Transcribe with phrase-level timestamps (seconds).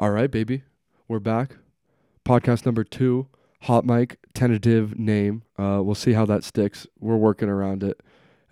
[0.00, 0.62] All right, baby.
[1.08, 1.56] We're back.
[2.24, 3.26] Podcast number two.
[3.62, 5.42] Hot mic, tentative name.
[5.58, 6.86] Uh, we'll see how that sticks.
[7.00, 8.00] We're working around it.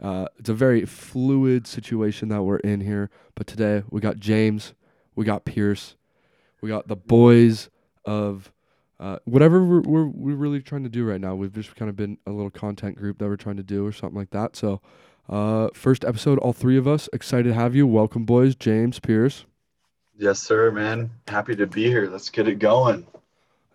[0.03, 3.11] Uh, it's a very fluid situation that we're in here.
[3.37, 4.74] But today we got James,
[5.14, 5.95] we got Pierce,
[6.60, 7.71] we got the boys
[8.04, 8.51] of
[8.99, 11.37] uh, whatever we're, we're we're really trying to do right now.
[11.37, 13.92] We've just kind of been a little content group that we're trying to do or
[13.92, 14.56] something like that.
[14.56, 14.81] So,
[15.28, 17.87] uh, first episode, all three of us excited to have you.
[17.87, 18.56] Welcome, boys.
[18.56, 19.45] James, Pierce.
[20.19, 21.10] Yes, sir, man.
[21.28, 22.09] Happy to be here.
[22.09, 23.06] Let's get it going.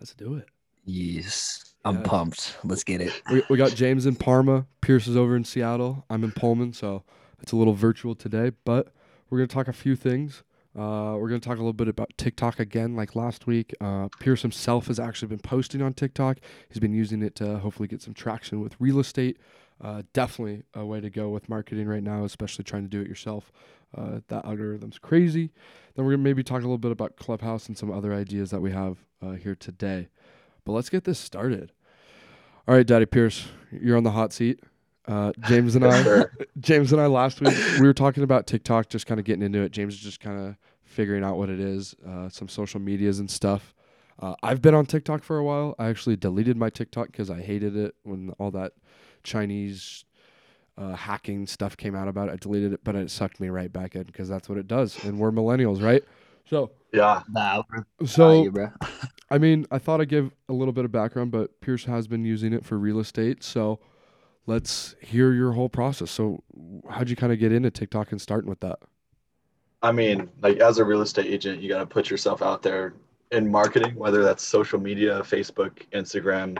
[0.00, 0.48] Let's do it.
[0.84, 1.74] Yes.
[1.84, 2.06] I'm Yes.
[2.06, 2.56] pumped.
[2.64, 3.12] Let's get it.
[3.30, 4.66] We, we got James in Parma.
[4.80, 6.04] Pierce is over in Seattle.
[6.10, 7.02] I'm in Pullman, so
[7.40, 8.52] it's a little virtual today.
[8.64, 8.92] But
[9.30, 10.42] we're gonna talk a few things.
[10.76, 13.74] Uh, we're gonna talk a little bit about TikTok again, like last week.
[13.80, 16.38] Uh, Pierce himself has actually been posting on TikTok.
[16.68, 19.38] He's been using it to hopefully get some traction with real estate.
[19.80, 23.08] Uh, definitely a way to go with marketing right now, especially trying to do it
[23.08, 23.50] yourself.
[23.96, 25.50] Uh, that algorithm's crazy.
[25.94, 28.60] Then we're gonna maybe talk a little bit about Clubhouse and some other ideas that
[28.60, 30.08] we have uh, here today.
[30.64, 31.72] But let's get this started.
[32.68, 34.60] All right, Daddy Pierce, you're on the hot seat.
[35.06, 36.24] Uh, James and I.
[36.60, 39.60] James and I last week we were talking about TikTok, just kind of getting into
[39.60, 39.72] it.
[39.72, 43.30] James is just kind of figuring out what it is, uh, some social medias and
[43.30, 43.74] stuff.
[44.20, 45.74] Uh, I've been on TikTok for a while.
[45.78, 48.72] I actually deleted my TikTok because I hated it when all that
[49.24, 50.04] Chinese
[50.76, 52.32] uh, hacking stuff came out about it.
[52.32, 55.02] I deleted it, but it sucked me right back in because that's what it does,
[55.04, 56.02] and we're millennials, right?
[56.48, 57.22] So, Yeah.
[57.30, 57.62] Nah,
[58.04, 58.70] so you, bro.
[59.30, 62.24] I mean, I thought I'd give a little bit of background, but Pierce has been
[62.24, 63.42] using it for real estate.
[63.42, 63.80] So
[64.46, 66.10] let's hear your whole process.
[66.10, 66.42] So,
[66.90, 68.78] how'd you kind of get into TikTok and starting with that?
[69.82, 72.94] I mean, like as a real estate agent, you got to put yourself out there
[73.30, 76.58] in marketing, whether that's social media, Facebook, Instagram,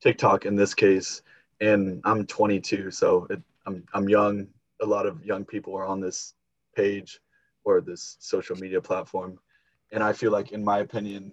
[0.00, 1.22] TikTok in this case.
[1.60, 4.46] And I'm 22, so it, I'm I'm young.
[4.80, 6.34] A lot of young people are on this
[6.76, 7.20] page
[7.64, 9.38] or this social media platform,
[9.92, 11.32] and I feel like, in my opinion,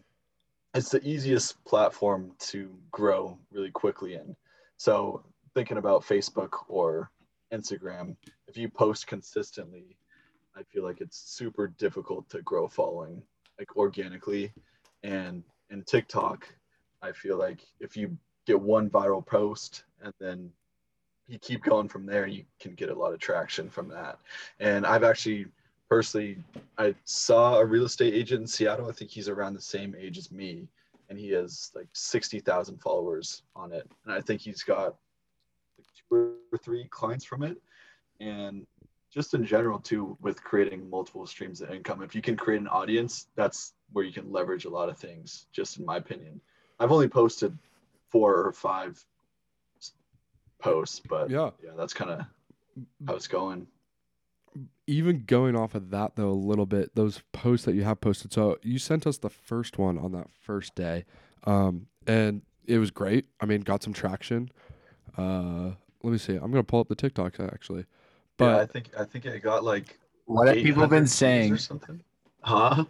[0.74, 4.36] it's the easiest platform to grow really quickly in.
[4.78, 7.12] So thinking about Facebook or
[7.54, 8.16] Instagram,
[8.48, 9.98] if you post consistently,
[10.56, 13.22] I feel like it's super difficult to grow following
[13.58, 14.52] like organically.
[15.04, 16.48] And in TikTok,
[17.02, 20.50] I feel like if you get one viral post and then
[21.28, 24.20] you keep going from there, you can get a lot of traction from that.
[24.60, 25.48] And I've actually
[25.90, 26.38] personally,
[26.78, 28.88] I saw a real estate agent in Seattle.
[28.88, 30.68] I think he's around the same age as me,
[31.10, 33.90] and he has like 60,000 followers on it.
[34.06, 34.96] And I think he's got
[35.78, 37.58] like two or three clients from it.
[38.20, 38.66] And
[39.12, 42.68] just in general too with creating multiple streams of income if you can create an
[42.68, 46.42] audience that's where you can leverage a lot of things just in my opinion
[46.82, 47.58] i've only posted
[48.12, 49.02] four or five
[50.60, 51.52] posts but Yeah.
[51.64, 52.20] yeah that's kind of
[53.08, 53.68] how it's going
[54.88, 58.32] Even going off of that, though, a little bit, those posts that you have posted.
[58.32, 61.04] So, you sent us the first one on that first day.
[61.46, 63.26] Um, and it was great.
[63.42, 64.50] I mean, got some traction.
[65.18, 65.72] Uh,
[66.04, 66.36] let me see.
[66.36, 67.86] I'm going to pull up the TikTok actually.
[68.38, 71.54] but yeah, i think i think it got like What have people 800 been saying?
[71.54, 72.00] or something
[72.42, 72.86] huh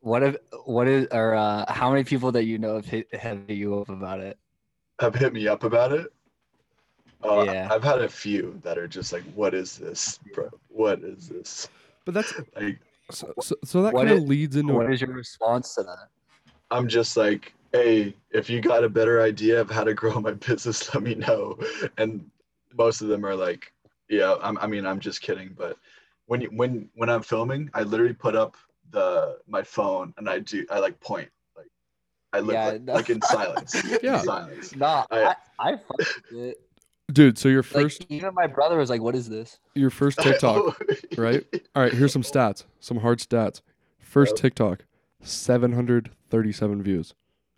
[0.00, 3.46] What if what is or uh how many people that you know have hit have
[3.48, 4.38] hit you up about it?
[5.00, 6.12] Have hit me up about it
[7.24, 7.68] uh, Yeah.
[7.70, 11.68] i've had a few that are just like what is this bro what is this
[12.04, 12.78] but that's like
[13.10, 16.08] so, so, so that kind of leads into What is your response to that?
[16.70, 20.32] I'm just like, hey, if you got a better idea of how to grow my
[20.46, 21.58] business, let me know.
[21.96, 22.30] And
[22.74, 23.72] most of them are like,
[24.08, 25.54] yeah, I'm, I mean, I'm just kidding.
[25.56, 25.78] But
[26.26, 28.56] when you, when when I'm filming, I literally put up
[28.90, 31.32] the my phone and I do I like point like
[32.32, 32.92] I live Yeah, like, no.
[32.94, 33.82] like in silence.
[34.02, 34.18] Yeah.
[34.20, 34.76] In silence.
[34.76, 36.00] Nah, I- I I, fuck
[36.32, 36.56] it.
[37.12, 37.38] dude.
[37.38, 40.78] So your Like first even my brother was like, "What is this?" your first TikTok.
[41.18, 41.44] right?
[41.74, 43.60] All right, here's some stats, some hard stats.
[43.98, 44.42] First Yep.
[44.42, 44.84] TikTok,
[45.22, 47.14] 737 views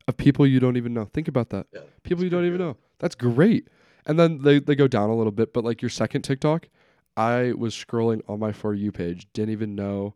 [0.08, 1.04] of people you don't even know.
[1.06, 1.66] Think about that.
[1.72, 2.64] Yeah, People you don't even good.
[2.64, 2.76] know.
[2.98, 3.68] That's great.
[4.06, 6.68] And then they, they go down a little bit, but like your second TikTok,
[7.16, 10.14] I was scrolling on my For You page, didn't even know,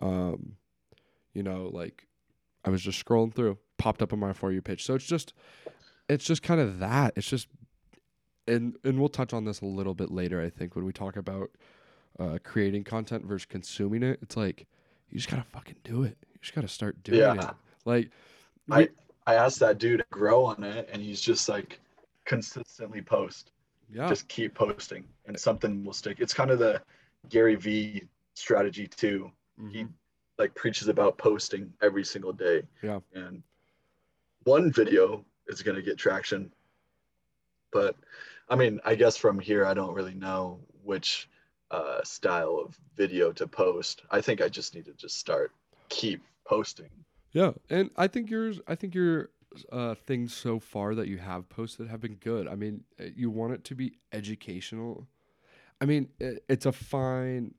[0.00, 0.56] um,
[1.32, 2.06] you know, like
[2.64, 4.84] I was just scrolling through, popped up on my For You page.
[4.84, 5.34] So it's just,
[6.08, 7.14] it's just kind of that.
[7.16, 7.48] It's just,
[8.46, 10.40] and and we'll touch on this a little bit later.
[10.40, 11.50] I think when we talk about
[12.20, 14.66] uh, creating content versus consuming it, it's like
[15.10, 16.16] you just gotta fucking do it.
[16.32, 17.50] You just gotta start doing Yeah.
[17.50, 17.54] it.
[17.84, 18.10] Like,
[18.70, 18.88] I we-
[19.26, 21.78] I asked that dude to grow on it, and he's just like
[22.24, 23.50] consistently post.
[23.92, 26.80] yeah, just keep posting and something will stick it's kind of the
[27.28, 29.30] Gary Vee strategy too
[29.70, 29.88] he mhm.
[30.38, 33.00] like preaches about posting every single day Yeah.
[33.14, 33.42] and
[34.44, 36.52] one video is going to get traction
[37.72, 37.96] but
[38.48, 41.28] i mean i guess from here i don't really know which
[41.70, 45.52] uh, style of video to post i think i just need to just start
[45.92, 46.88] keep posting.
[47.32, 48.60] Yeah, and I think yours.
[48.66, 49.30] I think your
[49.70, 52.48] uh, things so far that you have posted have been good.
[52.48, 55.06] I mean, uh, you want it to be educational.
[55.80, 57.54] I mean, it, it's a fine.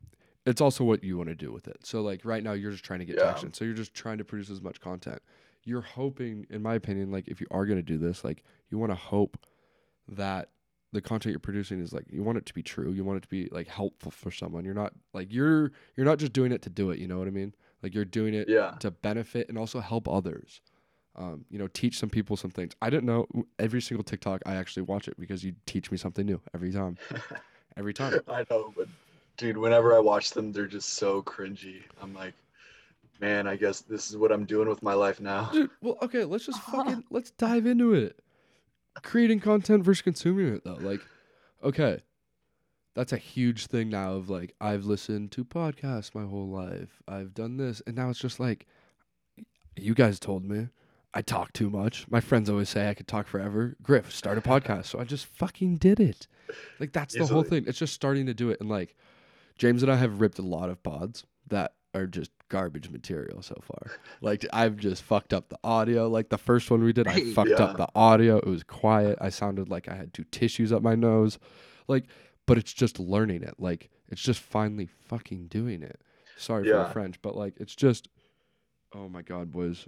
[0.45, 1.85] It's also what you want to do with it.
[1.85, 3.23] So, like right now, you're just trying to get Yeah.
[3.23, 3.53] traction.
[3.53, 5.21] So you're just trying to produce as much content.
[5.65, 8.77] You're hoping, in my opinion, like if you are going to do this, like you
[8.77, 9.37] want to hope
[10.09, 10.49] that
[10.91, 12.91] the content you're producing is like you want it to be true.
[12.91, 14.63] You want it to be like helpful for someone.
[14.65, 16.99] You're not like you're you're not just doing it to do it.
[16.99, 17.55] You know what I mean?
[17.81, 18.75] Like you're doing it Yeah.
[18.79, 20.61] to benefit and also help others.
[21.15, 22.73] Um, you know, teach some people some things.
[22.81, 23.27] I didn't know
[23.59, 24.41] every single TikTok.
[24.45, 26.97] I actually watch it because you teach me something new every time.
[27.75, 28.19] Every time.
[28.27, 28.87] I know, but
[29.35, 31.81] dude, whenever I watch them, they're just so cringy.
[31.99, 32.35] I'm like,
[33.19, 35.49] man, I guess this is what I'm doing with my life now.
[35.51, 38.19] Dude, well, okay, let's just fucking let's dive into it.
[39.01, 40.77] Creating content versus consuming it though.
[40.79, 41.01] Like,
[41.63, 42.01] okay.
[42.95, 47.01] That's a huge thing now of like I've listened to podcasts my whole life.
[47.07, 48.67] I've done this and now it's just like
[49.75, 50.67] you guys told me
[51.11, 52.05] I talk too much.
[52.07, 53.75] My friends always say I could talk forever.
[53.81, 54.85] Griff, start a podcast.
[54.85, 56.27] So I just fucking did it.
[56.79, 57.63] Like that's the whole thing.
[57.65, 58.95] It's just starting to do it and like
[59.57, 63.55] James and I have ripped a lot of pods that are just garbage material so
[63.63, 63.91] far.
[64.21, 66.07] Like I've just fucked up the audio.
[66.07, 67.63] Like the first one we did, I fucked Yeah.
[67.63, 68.37] up the audio.
[68.37, 69.17] It was quiet.
[69.21, 71.37] I sounded like I had two tissues up my nose.
[71.87, 72.05] Like,
[72.45, 73.55] but it's just learning it.
[73.59, 75.99] Like it's just finally fucking doing it.
[76.37, 78.07] Sorry for the French, but like it's just
[78.95, 79.87] oh my god, boys.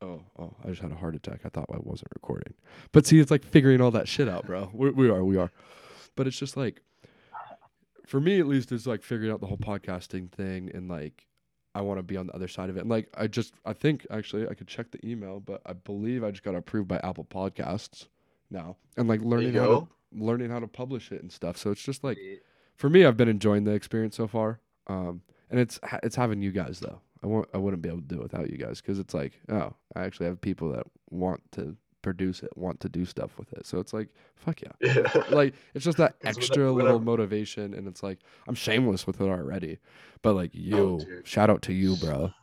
[0.00, 1.42] Oh, oh, I just had a heart attack.
[1.44, 2.54] I thought I wasn't recording.
[2.90, 4.68] But see, it's like figuring all that shit out, bro.
[4.74, 5.52] We, we are, we are.
[6.16, 6.80] But it's just like,
[8.06, 11.26] for me at least, it's like figuring out the whole podcasting thing and like,
[11.74, 12.80] I want to be on the other side of it.
[12.80, 16.22] And like, I just, I think actually I could check the email, but I believe
[16.22, 18.08] I just got approved by Apple Podcasts
[18.50, 21.56] now, and like learning how to learning how to publish it and stuff.
[21.56, 22.18] So it's just like
[22.76, 24.60] for me, I've been enjoying the experience so far.
[24.86, 27.00] Um, and it's it's having you guys though.
[27.22, 29.40] I won't I wouldn't be able to do it without you guys because it's like
[29.48, 33.52] oh I actually have people that want to produce it, want to do stuff with
[33.52, 33.64] it.
[33.66, 34.72] So it's like fuck yeah.
[34.80, 35.24] Yeah.
[35.30, 38.18] Like it's just that extra when little I- motivation, and it's like
[38.48, 39.78] I'm shameless with it already,
[40.22, 42.32] but like you, Oh, shout out to you, bro.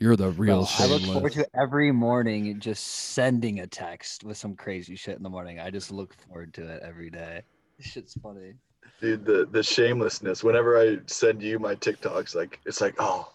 [0.00, 4.36] You're the real Bro, I look forward to every morning just sending a text with
[4.36, 5.58] some crazy shit in the morning.
[5.58, 7.42] I just look forward to it every day.
[7.78, 8.52] This shit's funny.
[9.00, 10.44] Dude, the the shamelessness.
[10.44, 13.32] Whenever I send you my TikToks, like it's like, oh,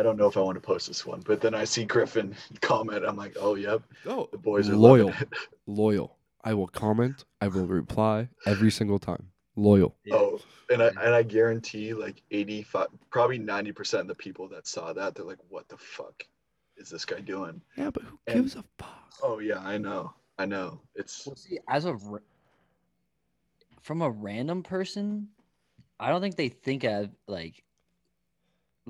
[0.00, 2.34] I don't know if I want to post this one, but then I see Griffin
[2.62, 3.04] comment.
[3.06, 5.12] I'm like, oh, yep, oh, the boys are loyal,
[5.66, 6.16] loyal.
[6.42, 7.26] I will comment.
[7.42, 9.26] I will reply every single time.
[9.56, 9.94] Loyal.
[10.10, 14.66] Oh, and I and I guarantee like 85, probably 90 percent of the people that
[14.66, 16.24] saw that, they're like, what the fuck
[16.78, 17.60] is this guy doing?
[17.76, 19.12] Yeah, but who And- gives a fuck?
[19.22, 20.80] Oh yeah, I know, I know.
[20.94, 22.20] It's Well, see, as a ra-
[23.82, 25.28] from a random person,
[25.98, 27.62] I don't think they think of like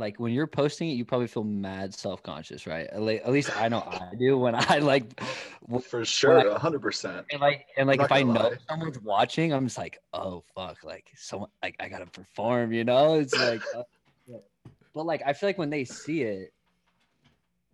[0.00, 2.86] like when you're posting it, you probably feel mad self conscious, right?
[2.86, 5.20] At, at least I know I do when I like
[5.88, 7.26] for sure, I- a hundred percent.
[7.30, 8.56] and like and like if I gonna know lie.
[8.68, 13.14] someone's watching, I'm just like, oh fuck, like someone like I gotta perform, you know?
[13.20, 13.82] It's like, uh,
[14.94, 16.52] but like I feel like when they see it,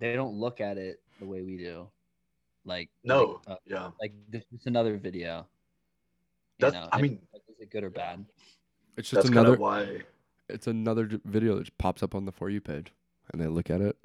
[0.01, 1.89] they don't look at it the way we do.
[2.65, 5.47] Like No, like, uh, yeah, like this is another video.
[6.59, 6.75] You that's.
[6.75, 8.25] know, I mean, like, is it good or bad?
[8.97, 9.57] It's just that's another.
[9.57, 10.01] why.
[10.49, 12.93] It's another j- video that pops up on the for you page,
[13.33, 13.97] and they look at it.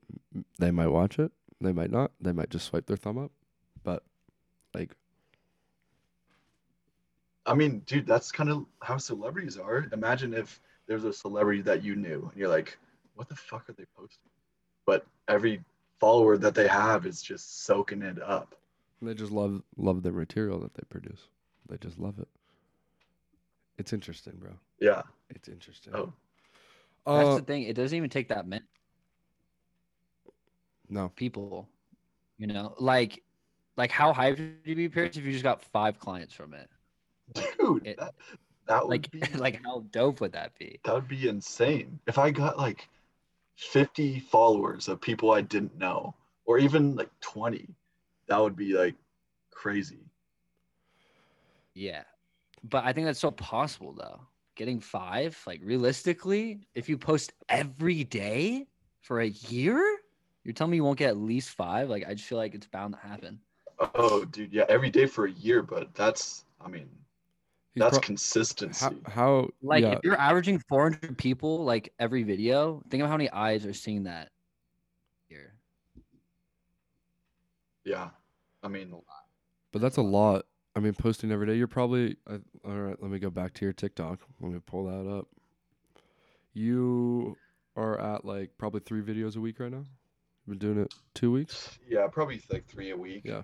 [0.59, 1.31] They might watch it.
[1.59, 2.11] They might not.
[2.19, 3.31] They might just swipe their thumb up.
[3.83, 4.03] But
[4.73, 4.95] like,
[7.45, 9.87] I mean, dude, that's kind of how celebrities are.
[9.93, 12.77] Imagine if there's a celebrity that you knew, and you're like,
[13.15, 14.29] what the fuck are they posting?
[14.85, 15.63] But every
[15.99, 18.55] follower that they have is just soaking it up.
[19.01, 21.27] they just love love the material that they produce.
[21.69, 22.27] They just love it.
[23.77, 24.51] It's interesting, bro.
[24.79, 25.03] Yeah.
[25.29, 25.93] It's interesting.
[25.95, 26.13] Oh,
[27.09, 27.63] That's Uh, the thing.
[27.63, 28.63] It doesn't even take that many
[30.89, 31.09] no.
[31.15, 31.69] people.
[32.37, 33.23] You know, like
[33.77, 36.69] like how hyped would you be, Pierce, if you just got five clients from it?
[37.59, 38.13] dude, It- that,
[38.67, 40.79] that would Like be like how dope would that be?
[40.83, 41.99] that would be insane.
[42.07, 42.87] If I got like
[43.55, 46.15] 50 followers of people I didn't know,
[46.45, 47.67] or even like 20,
[48.27, 48.95] that would be like
[49.51, 49.99] crazy.
[51.75, 52.03] Yeah.
[52.63, 54.21] But I think that's so possible though.
[54.61, 58.67] Getting five, like realistically, if you post every day
[58.99, 59.81] for a year,
[60.43, 61.89] you're telling me you won't get at least five?
[61.89, 63.39] Like I just feel like it's bound to happen.
[63.95, 66.87] Oh, dude, yeah, every day for a year, but that's, I mean,
[67.75, 69.01] that's pro- consistency.
[69.03, 73.17] how, how Like yeah, if you're averaging 400 people like every video, think of how
[73.17, 74.29] many eyes are seeing that
[75.27, 75.55] here.
[77.83, 78.09] yeah.
[78.61, 78.93] I mean,
[79.71, 80.45] but that's a lot.
[80.75, 81.55] I mean, posting every day.
[81.55, 82.95] You're probably uh, all right.
[83.01, 84.19] Let me go back to your TikTok.
[84.39, 85.27] Let me pull that up.
[86.53, 87.35] You
[87.75, 89.85] are at like probably three videos a week right now.
[90.45, 91.77] You've been doing it two weeks.
[91.87, 93.21] Yeah, probably like three a week.
[93.25, 93.43] Yeah.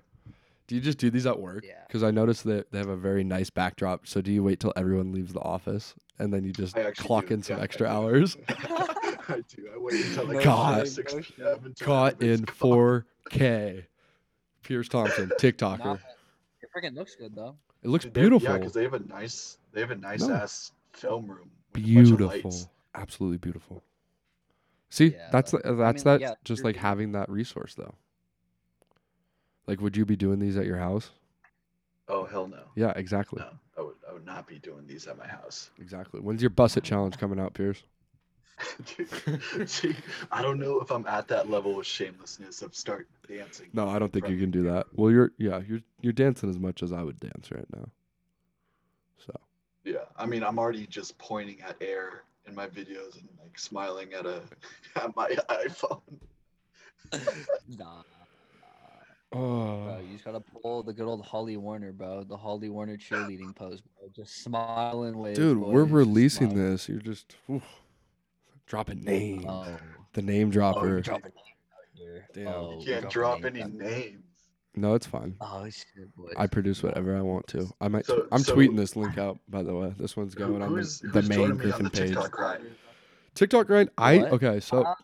[0.68, 1.64] Do you just do these at work?
[1.66, 1.84] Yeah.
[1.88, 4.06] Because I noticed that they have a very nice backdrop.
[4.06, 7.36] So do you wait till everyone leaves the office and then you just clock do,
[7.36, 7.94] in some yeah, extra do.
[7.94, 8.38] hours?
[8.50, 9.70] I do.
[9.74, 10.78] I wait until like God.
[10.80, 13.86] five, six, seven, Caught in 4K.
[14.64, 16.00] Pierce Thompson, TikToker.
[16.82, 17.56] Nah, it freaking looks good though.
[17.84, 18.50] It looks Dude, they- beautiful.
[18.50, 20.36] Yeah, because they have a nice, they have a nice No.
[20.36, 21.52] ass film room.
[21.74, 22.52] with a bunch of beautiful.
[22.52, 22.68] lights.
[22.96, 23.84] Absolutely beautiful.
[24.90, 26.22] See, Yeah, that's but- the- that's like, that.
[26.22, 27.94] yeah, just you're- like having that resource though.
[29.68, 31.12] Like, would you be doing these at your house?
[32.08, 32.64] Oh hell no.
[32.76, 35.70] Yeah, exactly, No, I would, I would not be doing these at my house.
[35.78, 36.20] exactly.
[36.22, 37.84] When's your Buss It challenge coming out, Pierce?
[38.86, 39.96] Dude, see,
[40.32, 43.68] I don't know if I'm at that level of shamelessness of start dancing.
[43.74, 44.88] No, I don't think you can do that.
[44.94, 47.88] Well, you're yeah, you're you're dancing as much as I would dance right now.
[49.26, 49.34] So
[49.84, 54.14] Yeah, I mean, I'm already just pointing at air in my videos and like smiling
[54.14, 54.42] at a
[54.96, 56.02] at my iPhone.
[57.78, 58.02] Nah.
[59.32, 62.24] oh, Bro, you just gotta pull the good old Holly Warner, bro.
[62.24, 64.10] The Holly Warner cheerleading pose, bro.
[64.14, 65.36] Just smile and wave.
[65.36, 66.72] dude, boys, we're just releasing smile.
[66.72, 66.90] this.
[66.90, 67.64] You're just oof,
[68.68, 69.46] dropping names.
[69.48, 69.66] Oh,
[70.14, 70.96] the name Oh, dropper.
[70.98, 71.32] you drop name
[71.74, 72.28] out here.
[72.34, 72.48] Damn.
[72.48, 73.72] Oh, You can't drop name any out.
[73.74, 74.24] names.
[74.76, 75.36] no, it's fine.
[75.42, 76.34] Oh shit, boys.
[76.38, 77.68] I produce whatever I want to.
[77.82, 78.06] I might.
[78.06, 79.40] So- I'm so- tweeting this link out.
[79.50, 81.84] By the way, this one's going on who's, the, the who's main joining on Griffin
[81.86, 82.08] the page.
[82.10, 82.66] TikTok grind?
[83.34, 83.90] TikTok grind.
[83.98, 84.32] I What?
[84.34, 84.60] okay.
[84.60, 84.96] So Uh,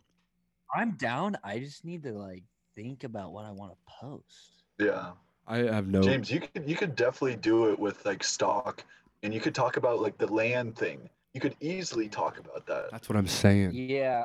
[0.75, 1.37] I'm down.
[1.43, 2.43] I just need to like
[2.75, 4.63] think about what I want to post.
[4.79, 5.11] Yeah,
[5.47, 6.01] I have no.
[6.01, 8.83] James, you could you could definitely do it with like stock,
[9.21, 11.09] and you could talk about like the land thing.
[11.33, 13.71] You could easily talk about that That's what I'm saying.
[13.73, 14.23] Yeah,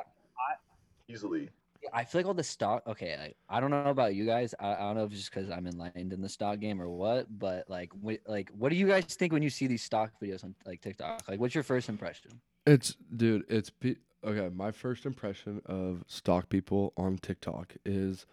[1.07, 1.49] easily.
[1.93, 2.83] I feel like all the stock.
[2.85, 4.53] Okay, I, I don't know about you guys.
[4.59, 6.89] I, I don't know if it's just because I'm enlightened in the stock game or
[6.89, 7.25] what.
[7.39, 10.43] But like, wh- like, what do you guys think when you see these stock videos
[10.43, 11.23] on like TikTok?
[11.27, 12.39] Like, what's your first impression?
[12.67, 13.45] It's dude.
[13.49, 14.53] It's pe- okay.
[14.53, 18.27] My first impression of stock people on TikTok is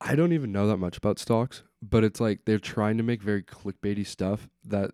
[0.00, 3.22] I don't even know that much about stocks, but it's like they're trying to make
[3.22, 4.90] very clickbaity stuff that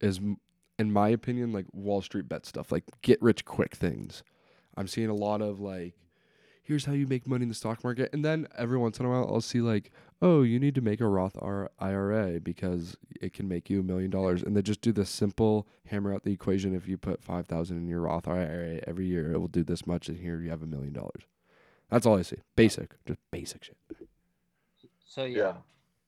[0.00, 0.38] is, m-
[0.82, 4.22] in my opinion, like Wall Street bet stuff, like get rich quick things.
[4.76, 5.94] I'm seeing a lot of like,
[6.62, 9.08] here's how you make money in the stock market, and then every once in a
[9.10, 13.32] while I'll see like, oh, you need to make a Roth R- IRA because it
[13.32, 16.32] can make you a million dollars, and they just do the simple hammer out the
[16.32, 16.74] equation.
[16.74, 19.86] If you put five thousand in your Roth IRA every year, it will do this
[19.86, 21.22] much, and here you have a million dollars.
[21.90, 22.38] That's all I see.
[22.56, 23.76] Basic, just basic shit.
[25.04, 25.52] So yeah, Yeah,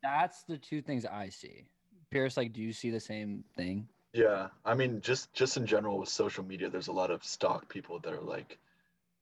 [0.03, 1.65] that's the two things I see.
[2.11, 3.89] Pierce, like, do you see the same thing?
[4.15, 4.49] Yeah.
[4.65, 7.99] I mean, just just in general with social media, there's a lot of stock people
[8.01, 8.59] that are like,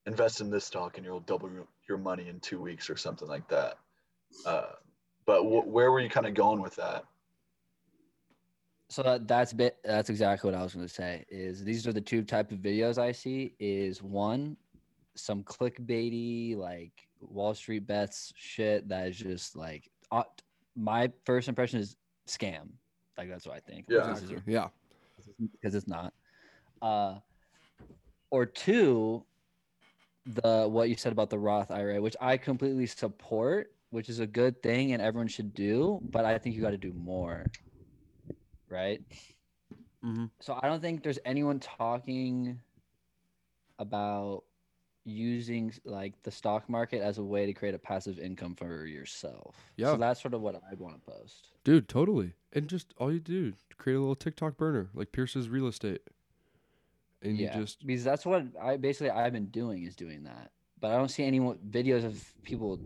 [0.05, 3.27] invest in this stock and you'll double your- your money in two weeks or something
[3.27, 3.77] like that.
[4.45, 4.73] Uh,
[5.25, 7.05] but wh- where were you kind of going with that?
[8.89, 11.25] So that, that's bit that's exactly what I was going to say.
[11.29, 13.55] Is these are the two type of videos I see.
[13.59, 14.55] Is one
[15.15, 20.23] some clickbaity like Wall Street bets shit that is just like uh,
[20.75, 21.95] my first impression is
[22.27, 22.69] scam.
[23.17, 23.85] Like that's what I think.
[23.89, 24.13] Yeah.
[24.13, 24.67] This is- Yeah.
[25.51, 26.13] Because it's not.
[26.81, 27.19] Uh,
[28.29, 29.23] or two,
[30.25, 34.27] the what you said about the Roth IRA, which I completely support, which is a
[34.27, 37.45] good thing and everyone should do, but I think you got to do more.
[38.69, 39.01] Right.
[40.03, 40.31] Mhm.
[40.39, 42.59] So I don't think there's anyone talking
[43.79, 44.43] about
[45.05, 49.55] using like the stock market as a way to create a passive income for yourself.
[49.77, 49.91] Yeah.
[49.91, 51.49] So that's sort of what I'd want to post.
[51.63, 52.33] Dude, totally.
[52.53, 56.01] And just all you do, create a little TikTok burner like Pierce's real estate.
[57.21, 60.51] And yeah, you just because that's what I basically I've been doing is doing that,
[60.79, 62.79] but I don't see any videos of people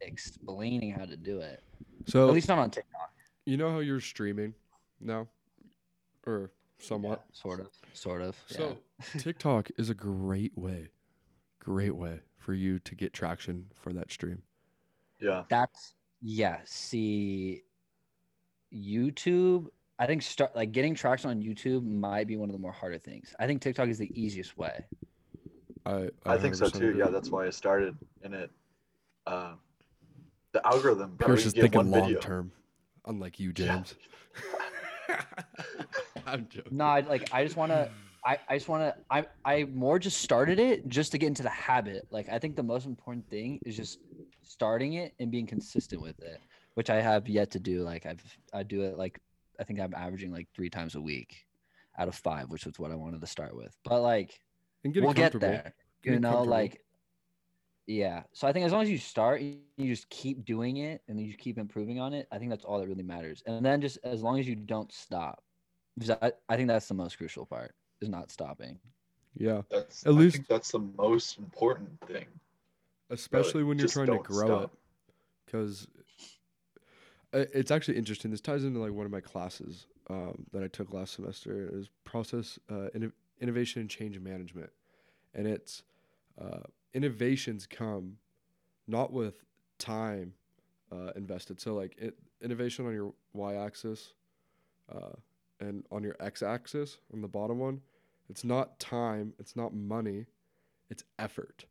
[0.00, 1.62] explaining how to do it.
[2.06, 3.12] so At least not on TikTok.
[3.44, 4.54] you know how you're streaming
[5.00, 5.28] now?
[6.26, 7.24] Or somewhat.
[7.26, 8.36] Yeah, sort of, sort of.
[8.48, 8.56] yeah.
[8.56, 8.78] So
[9.18, 10.88] TikTok is a great way,
[11.58, 14.42] great way for you to get traction for that stream.
[15.20, 16.58] Yeah, that's yeah.
[16.64, 17.62] See,
[18.74, 19.66] YouTube.
[19.98, 22.98] I think start like getting traction on YouTube might be one of the more harder
[22.98, 23.34] things.
[23.38, 24.84] I think TikTok is the easiest way.
[25.86, 26.96] I I think so too.
[26.96, 28.50] Yeah, that's why I started in it.
[29.26, 29.54] Uh,
[30.52, 31.16] the algorithm.
[31.18, 32.20] Pierce you is get thinking long video.
[32.20, 32.52] term,
[33.06, 33.82] unlike you, Yeah.
[33.82, 33.94] James.
[36.26, 36.76] I'm joking.
[36.76, 37.90] No, I, like I just want to.
[38.24, 38.94] I, I just want to.
[39.10, 42.06] I I more just started it just to get into the habit.
[42.10, 43.98] Like I think the most important thing is just
[44.42, 46.40] starting it and being consistent with it,
[46.74, 47.82] which I have yet to do.
[47.82, 49.18] Like I've I do it like
[49.60, 51.46] I think I'm averaging like three times a week
[51.98, 53.76] out of five, which was what I wanted to start with.
[53.84, 54.40] But like
[54.84, 55.48] And getting we'll get comfortable.
[55.52, 55.74] there.
[56.02, 56.82] You Getting know, like
[57.86, 58.22] yeah.
[58.32, 61.20] So I think as long as you start, you you just keep doing it and
[61.20, 62.28] you keep improving on it.
[62.32, 63.42] I think that's all that really matters.
[63.46, 65.42] And then just as long as you don't stop,
[65.98, 68.78] because I, I think that's the most crucial part is not stopping.
[69.34, 72.26] Yeah, That's At I least- think that's the most important thing.
[73.10, 74.76] especially when you're Just trying to don't grow it, stop.
[75.46, 75.88] because
[77.32, 78.30] it's actually interesting.
[78.30, 81.66] This ties into like one of my classes um, that I took last semester.
[81.66, 84.70] It was process uh, inno- innovation and change management,
[85.34, 85.82] and it's
[86.40, 86.60] uh,
[86.94, 88.16] innovations come
[88.86, 89.44] not with
[89.78, 90.34] time
[90.90, 91.60] uh, invested.
[91.60, 94.14] So like it, innovation on your y-axis
[94.94, 95.12] uh,
[95.60, 97.80] and on your x-axis on the bottom one,
[98.28, 100.26] it's not time, it's not money,
[100.90, 101.64] it's effort.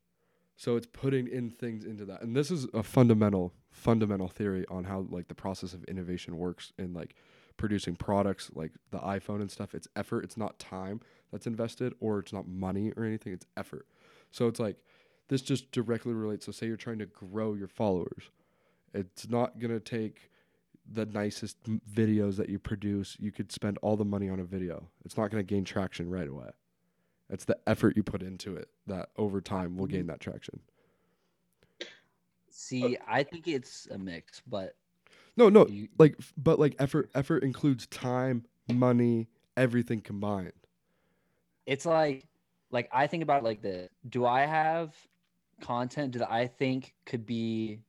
[0.62, 2.22] So it's putting in things into that.
[2.22, 6.72] And this is a fundamental fundamental theory on how like the process of innovation works
[6.78, 7.16] in like
[7.58, 9.74] producing products like the iPhone and stuff.
[9.74, 11.02] It's effort, it's not time
[11.32, 13.88] that's invested or it's not money or anything, it's effort.
[14.30, 14.76] So it's like
[15.30, 16.46] this just directly relates.
[16.46, 18.30] So say you're trying to grow your followers.
[18.94, 20.30] It's not going to take
[20.94, 23.18] the nicest m- videos that you produce.
[23.20, 24.90] You could spend all the money on a video.
[25.06, 26.52] It's not going to gain traction right away.
[27.32, 30.08] It's the effort you put into it that over time will gain mm-hmm.
[30.10, 30.60] that traction.
[32.50, 34.76] See, uh, I think it's a mix, but
[35.38, 40.52] No, no, you, like but like effort effort includes time, money, everything combined.
[41.66, 42.28] it's like
[42.72, 43.90] like I think about it like this.
[44.10, 44.94] Do I have
[45.62, 47.80] content that I think could be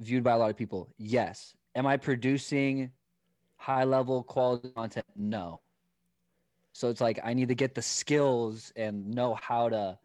[0.00, 0.88] viewed by a lot of people?
[0.96, 1.54] Yes.
[1.74, 2.90] Am I producing
[3.56, 5.06] high level quality content?
[5.16, 5.60] No.
[6.76, 9.98] So it's like I need to get the skills and know how to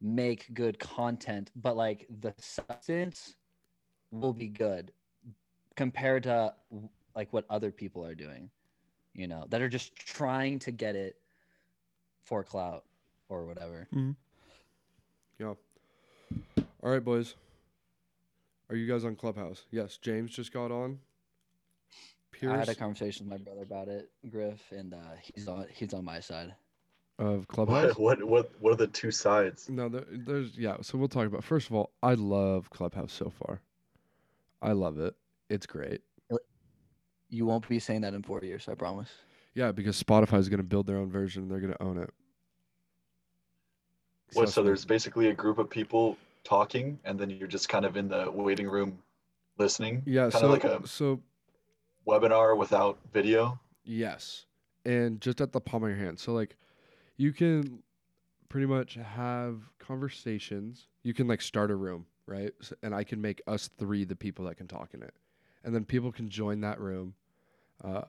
[0.00, 3.36] make good content, but like the substance
[4.10, 4.90] will be good
[5.76, 6.54] compared to
[7.14, 8.50] like what other people are doing,
[9.14, 11.14] you know, that are just trying to get it
[12.24, 12.82] for clout
[13.28, 13.86] or whatever.
[13.94, 14.10] Mm-hmm.
[15.38, 15.54] Yeah.
[16.82, 17.36] All right, boys.
[18.68, 19.66] Are you guys on Clubhouse?
[19.70, 19.96] Yes.
[19.98, 20.98] James just got on.
[22.40, 25.66] Pierce I had a conversation with my brother about it, Griff, and uh, he's on
[25.74, 26.54] he's on my side.
[27.18, 27.96] of Clubhouse.
[27.98, 29.68] What, what what what are the two sides?
[29.68, 30.76] No, there, there's yeah.
[30.82, 31.44] So we'll talk about.
[31.44, 33.60] First of all, I love Clubhouse so far.
[34.62, 35.14] I love it.
[35.50, 36.02] It's great.
[37.30, 39.10] You won't be saying that in four years, I promise.
[39.54, 41.42] Yeah, because Spotify is going to build their own version.
[41.44, 42.10] and They're going to own it.
[44.34, 47.84] What, Trust so there's basically a group of people talking, and then you're just kind
[47.84, 48.98] of in the waiting room
[49.58, 50.02] listening.
[50.06, 50.30] yeah.
[50.30, 51.20] kind So of like a so
[52.08, 53.60] webinar without video.
[53.84, 54.46] Yes.
[54.84, 56.18] And just at the palm of your hand.
[56.18, 56.56] So like
[57.16, 57.82] you can
[58.48, 60.88] pretty much have conversations.
[61.02, 62.52] You can like start a room, right?
[62.60, 65.14] S and I can make us three the people that can talk in it.
[65.64, 67.14] And then people can join that room
[67.84, 68.02] uh,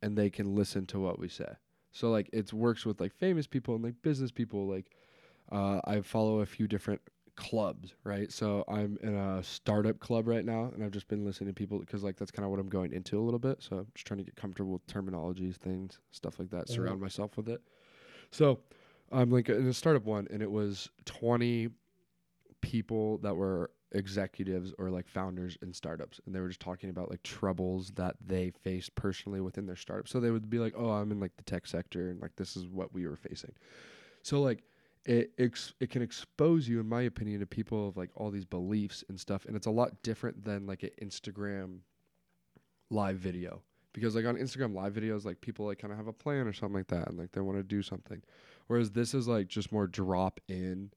[0.00, 1.52] and they can listen to what we say.
[1.90, 4.90] So like it works with like famous people and like business people like
[5.50, 7.02] uh, I follow a few different
[7.36, 8.30] clubs, right?
[8.32, 11.78] So I'm in a startup club right now, and I've just been listening to people
[11.78, 13.62] because like that's kind of what I'm going into a little bit.
[13.62, 16.66] So I'm just trying to get comfortable with terminologies, things, stuff like that.
[16.66, 16.70] Mhm.
[16.70, 17.62] Surround myself with it.
[18.30, 18.60] So
[19.10, 21.68] I'm like in a startup one, and it was 20
[22.60, 27.10] people that were executives or like founders in startups, and they were just talking about
[27.10, 30.08] like troubles that they faced personally within their startup.
[30.08, 32.56] So they would be like, "Oh, I'm in like the tech sector, and like this
[32.56, 33.52] is what we were facing."
[34.22, 34.62] So like
[35.04, 38.44] it ex- it can expose you, in my opinion, to people of like all these
[38.44, 41.78] beliefs and stuff, and it's a lot different than like an Instagram
[42.90, 43.62] live video
[43.92, 46.52] because like on Instagram live videos, like people like kind of have a plan or
[46.52, 48.22] something like that, and like they want to do something,
[48.66, 50.90] whereas this is like just more drop in,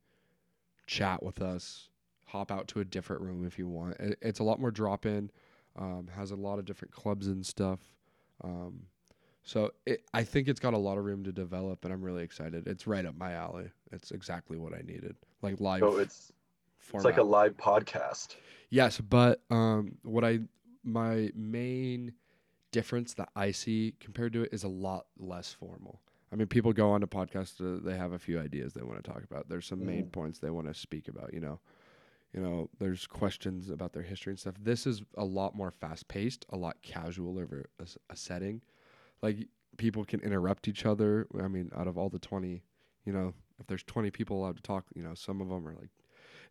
[0.88, 1.90] chat with us,
[2.26, 3.96] hop out to a different room if you want.
[4.00, 5.30] It, it's a lot more drop in,
[5.78, 7.80] um, has a lot of different clubs and stuff.
[8.44, 8.84] Um,
[9.46, 12.24] so it, I think it's got a lot of room to develop, and I'm really
[12.24, 12.68] excited.
[12.68, 13.70] It's right up my alley.
[13.92, 15.82] It's exactly what I needed, like live.
[15.82, 16.34] So it's
[16.80, 17.12] format.
[17.12, 18.36] it's like a live podcast.
[18.72, 20.40] Yes, but um, what I
[20.84, 22.14] my main
[22.72, 26.02] difference that I see compared to it is a lot less formal.
[26.32, 29.02] I mean, people go on to podcasts; uh, they have a few ideas they want
[29.02, 29.48] to talk about.
[29.48, 30.12] There's some main Mhm.
[30.12, 31.34] points they want to speak about.
[31.36, 31.60] You know,
[32.34, 34.56] you know, there's questions about their history and stuff.
[34.60, 38.62] This is a lot more fast paced, a lot casual over a, a setting.
[39.26, 41.28] Like people can interrupt each other.
[41.42, 42.62] I mean, out of all the twenty,
[43.06, 45.74] you know, if there's twenty people allowed to talk, you know, some of them are
[45.74, 45.90] like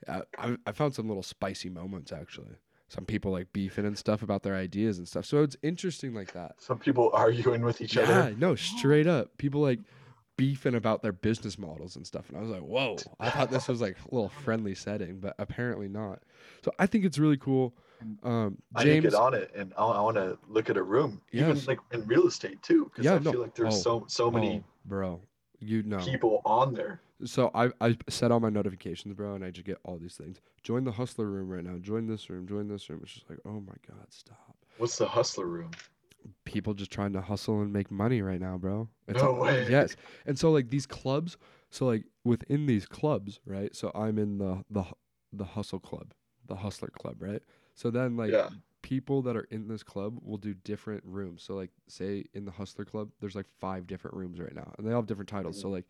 [0.09, 2.57] I, I I found some little spicy moments actually.
[2.89, 5.25] Some people like beefing and stuff about their ideas and stuff.
[5.25, 6.57] So it's interesting like that.
[6.59, 8.31] Some people arguing with each yeah, other.
[8.31, 9.39] Yeah, no, straight up.
[9.39, 9.81] People like
[10.37, 12.29] beefing about their business models and stuff.
[12.29, 15.35] And I was like, whoa, I thought this was like a little friendly setting, but
[15.39, 16.23] apparently not.
[16.65, 17.75] So I think it's really cool.
[18.23, 20.83] Um, I need to get on it, and I, I want to look at a
[20.83, 21.67] room, even Yes.
[21.69, 23.33] like in real estate too, because Yeah, I no.
[23.33, 25.21] feel like there's Oh, so so many oh, bro,
[25.61, 25.99] you know.
[26.05, 27.01] people on there.
[27.25, 30.41] So I I set all my notifications, bro, and I just get all these things.
[30.63, 31.79] Join the hustler room right now.
[31.79, 32.47] Join this room.
[32.47, 33.01] Join this room.
[33.03, 34.57] It's just like, oh my god, stop.
[34.79, 35.71] What's the hustler room?
[36.45, 38.89] people just trying to hustle and make money right now, bro.
[39.09, 39.67] It's No all- way.
[39.69, 39.95] Yes.
[40.25, 41.37] And so like these clubs,
[41.71, 43.75] So like within these clubs, right?
[43.77, 44.85] So I'm in the the
[45.33, 46.15] the hustle club,
[46.47, 47.43] the hustler club, right?
[47.75, 48.51] So then like Yeah.
[48.83, 51.43] people that are in this club will do different rooms.
[51.43, 54.87] So like say in the hustler club, there's like five different rooms right now, and
[54.87, 55.61] they all have different titles.
[55.61, 55.87] So like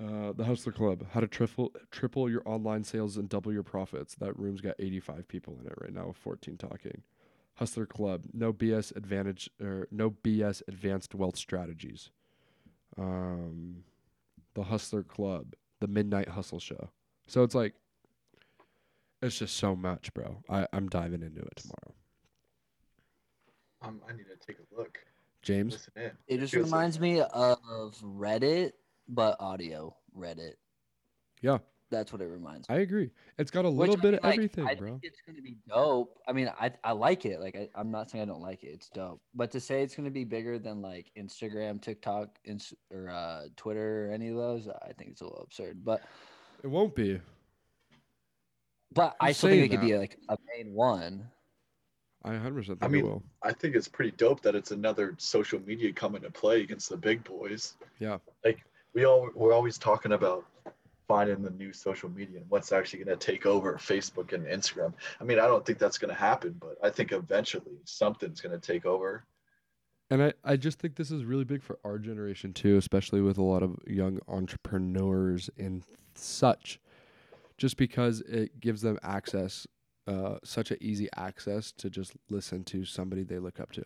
[0.00, 4.14] uh, the hustler club, how to triple triple your online sales and double your profits.
[4.14, 7.02] That room's got 85 people in it right now with 14 talking.
[7.54, 12.10] Hustler Club, no BS advantage or no BS advanced wealth strategies.
[12.96, 13.84] Um,
[14.54, 16.88] the Hustler Club, the Midnight Hustle Show.
[17.26, 17.74] So it's like,
[19.22, 20.42] it's just so much, bro.
[20.48, 21.94] I I'm diving into it tomorrow.
[23.82, 24.98] Um, I need to take a look.
[25.42, 26.10] James, Listen in.
[26.28, 28.72] It just feels like- reminds me of Reddit,
[29.08, 30.54] but audio Reddit.
[31.40, 31.58] Yeah.
[31.88, 32.76] That's what it reminds me.
[32.76, 33.10] I agree.
[33.36, 34.88] It's got a Which, little I bit mean, of like, everything, I bro.
[34.90, 36.20] think it's gonna be dope.
[36.28, 37.40] I mean, I I like it.
[37.40, 38.68] Like I, I'm not saying I don't like it.
[38.68, 39.20] It's dope.
[39.34, 44.06] But to say it's gonna be bigger than like Instagram, TikTok, ins- or uh, Twitter,
[44.08, 45.84] or any of those, I think it's a little absurd.
[45.84, 46.02] But
[46.62, 47.20] It won't be.
[48.92, 51.26] But I Who's still think it saying could be like a main one.
[52.22, 53.22] I 100% think I mean- it will.
[53.42, 56.96] I think it's pretty dope that it's another social media coming to play against the
[56.96, 57.74] big boys.
[57.98, 58.18] Yeah.
[58.44, 60.44] Like we all we're always talking about
[61.08, 64.92] finding the new social media and what's actually going to take over Facebook and Instagram.
[65.20, 68.58] I mean, I don't think that's going to happen, but I think eventually something's going
[68.58, 69.24] to take over.
[70.10, 73.38] And I, I just think this is really big for our generation too, especially with
[73.38, 75.82] a lot of young entrepreneurs and
[76.14, 76.78] such,
[77.60, 79.66] just because it gives them access,
[80.08, 83.84] uh, such an easy access to just listen to somebody they look up to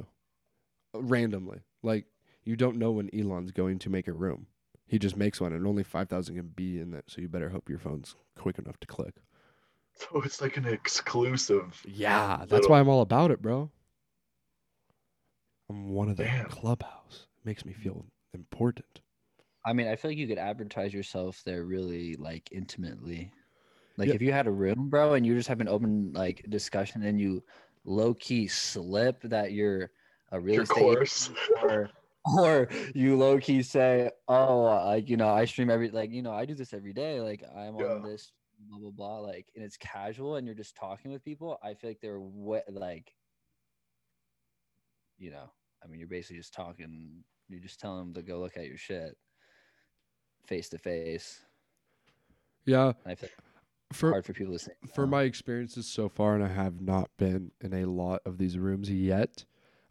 [0.95, 1.59] randomly.
[1.83, 2.07] Like,
[2.45, 4.47] you don't know when Elon's going to make a room.
[4.87, 7.69] He just makes one, and only 5,000 can be in it, so you better hope
[7.69, 9.17] your phone's quick enough to click.
[9.97, 11.83] So it's like an exclusive.
[11.85, 13.71] Yeah, that's Little- why I'm all about it, bro.
[15.69, 16.49] I'm one of the Damn.
[16.49, 17.27] clubhouse.
[17.39, 19.01] It makes me feel important.
[19.67, 23.33] I mean, I feel like you could advertise yourself there really like intimately.
[23.97, 24.15] Like Yeah.
[24.15, 27.21] if you had a room, bro, and you just have an open like discussion and
[27.21, 27.45] you
[27.85, 29.91] low key slip that you're
[30.33, 31.31] a real Your estate course.
[31.63, 31.91] or
[32.39, 36.33] or you low key say, "Oh, like you know, I stream every like you know,
[36.33, 37.21] I do this every day.
[37.21, 37.85] Like I'm Yeah.
[37.97, 39.19] on this blah blah blah.
[39.21, 41.59] Like and it's casual, and you're just talking with people.
[41.63, 43.15] I feel like they're what like,
[45.19, 45.53] you know,
[45.83, 47.25] I mean, you're basically just talking.
[47.49, 49.17] You're just telling them to go look at your shit
[50.47, 51.45] face to face.
[52.67, 53.54] Yeah, And I feel like it's
[53.93, 54.73] for hard for people to say.
[54.95, 58.59] for my experiences so far, and I have not been in a lot of these
[58.59, 59.45] rooms yet.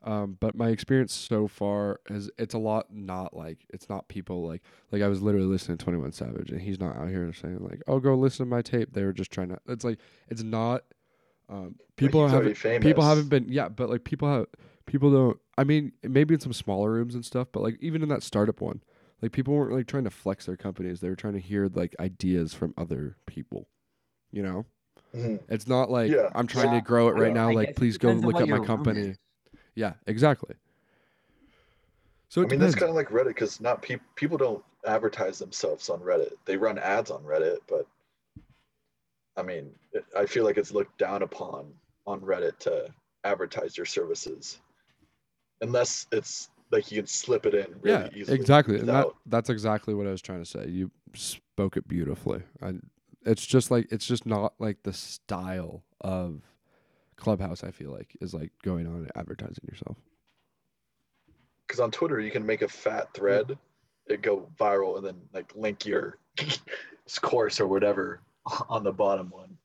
[0.06, 4.45] Um, but my experience so far is it's a lot not like it's not people
[4.45, 7.32] like like I was literally listening to Twenty One Savage and he's not out here
[7.32, 8.91] saying like oh go listen to my tape.
[8.91, 9.60] They were just trying to.
[9.67, 10.84] It's like it's not.
[11.47, 14.47] Um, people haven't people haven't been yeah, but like people have
[14.86, 15.39] people don't.
[15.58, 18.60] I mean maybe in some smaller rooms and stuff, but like even in that startup
[18.60, 18.84] one,
[19.21, 20.99] like people weren't like trying to flex their companies.
[20.99, 23.69] They were trying to hear like ideas from other people.
[24.34, 24.65] You know.
[25.13, 25.39] Mhm.
[25.48, 26.30] It's not like Yeah.
[26.34, 26.80] I'm trying Yeah.
[26.80, 27.34] to grow it right Yeah.
[27.34, 27.50] now.
[27.50, 29.00] I like, please go look at my company.
[29.10, 29.17] is.
[29.76, 30.56] Yeah, exactly.
[32.30, 35.88] So I mean, that's kind of like Reddit because not people people don't advertise themselves
[35.89, 36.34] on Reddit.
[36.46, 37.86] They run ads on Reddit, but
[39.38, 41.72] I mean, it, I feel like it's looked down upon
[42.08, 42.91] on Reddit to
[43.24, 44.60] advertise your services,
[45.62, 48.38] unless it's like you can slip it in really yeah, easily.
[48.39, 48.80] exactly.
[48.80, 50.67] And that, that's exactly what I was trying to say.
[50.67, 52.41] You spoke it beautifully.
[52.62, 52.84] And
[53.25, 56.41] it's just like it's just not like the style of
[57.17, 57.63] Clubhouse.
[57.63, 59.97] I feel like is like going on and advertising yourself.
[61.67, 63.57] because on Twitter you can make a fat thread,
[64.07, 66.19] it go viral, and then like link your
[67.21, 68.21] course or whatever
[68.69, 69.57] on the bottom one.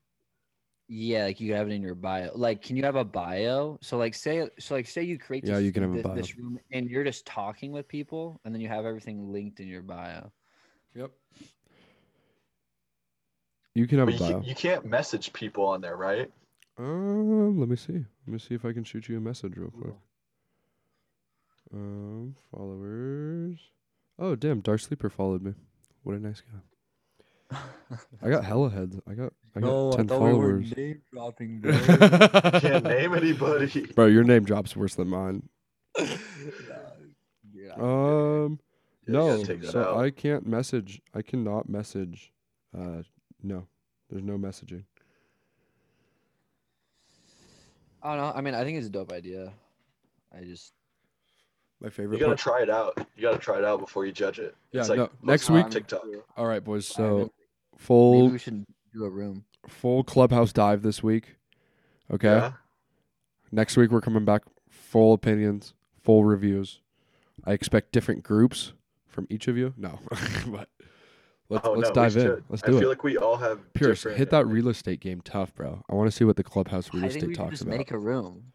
[0.89, 2.31] Yeah, like you have it in your bio.
[2.35, 3.79] Like, can you have a bio?
[3.83, 5.45] So, like, say, so like, say you create.
[5.47, 6.15] Yeah, you can have a bio.
[6.15, 9.69] this room, and you're just talking with people, and then you have everything linked in
[9.69, 10.33] your bio.
[10.95, 11.11] Yep.
[13.79, 14.41] You can have But a you, bio.
[14.41, 16.31] can, you can't message people on there, right?
[16.79, 17.93] Um, let me see.
[17.95, 19.95] Let me see if I can shoot you a message real quick.
[21.73, 23.59] Um, followers.
[24.19, 24.61] Oh, damn!
[24.61, 25.55] Dark Sleeper followed me.
[26.03, 26.43] What a nice
[27.51, 27.59] guy.
[28.23, 28.97] I got hella heads.
[29.09, 30.77] I got I got ten followers.
[30.77, 31.63] name dropping,
[32.61, 33.87] Can't name anybody.
[33.95, 35.49] Bro, your name drops worse than mine.
[35.99, 37.75] yeah.
[37.77, 38.61] Um,
[39.07, 39.37] Yeah, no.
[39.37, 39.97] gotta take that So out.
[39.99, 41.01] I can't message.
[41.15, 42.33] I cannot message.
[42.77, 43.03] Uh,
[43.43, 43.67] no.
[44.11, 44.85] There's no messaging.
[48.03, 48.33] I don't know.
[48.35, 49.53] I mean, I think it's a dope idea.
[50.37, 50.73] I just
[51.81, 52.17] My favorite.
[52.19, 53.07] You gotta part- try it out.
[53.17, 54.55] You gotta try it out before you judge it.
[54.73, 56.03] Yeah, It's like no, posting next on week- TikTok.
[56.37, 56.87] All right, boys.
[56.87, 57.33] So
[57.77, 59.45] full maybe we should do a room.
[59.67, 61.37] full clubhouse dive this week.
[62.11, 62.29] Okay.
[62.29, 62.53] Yeah.
[63.51, 66.81] Next week we're coming back full opinions, full reviews.
[67.45, 68.73] I expect different groups
[69.07, 69.75] from each of you.
[69.77, 69.99] No,
[70.47, 70.69] but
[71.51, 72.45] Let's oh let's no, dive in.
[72.51, 72.77] Let's do it.
[72.77, 72.89] I feel it.
[72.91, 75.83] like we all have Pierce, different, hit that real estate game tough, bro.
[75.89, 77.63] I want to see what the clubhouse real I think estate we should talks just
[77.63, 77.79] about.
[77.79, 78.53] make a room.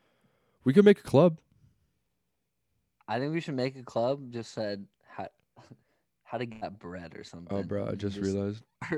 [0.63, 1.39] we could make a club.
[3.07, 4.31] I think we should make a club.
[4.31, 5.27] Just said how
[6.23, 7.57] how to get bread or something.
[7.57, 8.63] Oh, bro, I and just realized.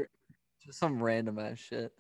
[0.66, 1.94] just some random ass shit.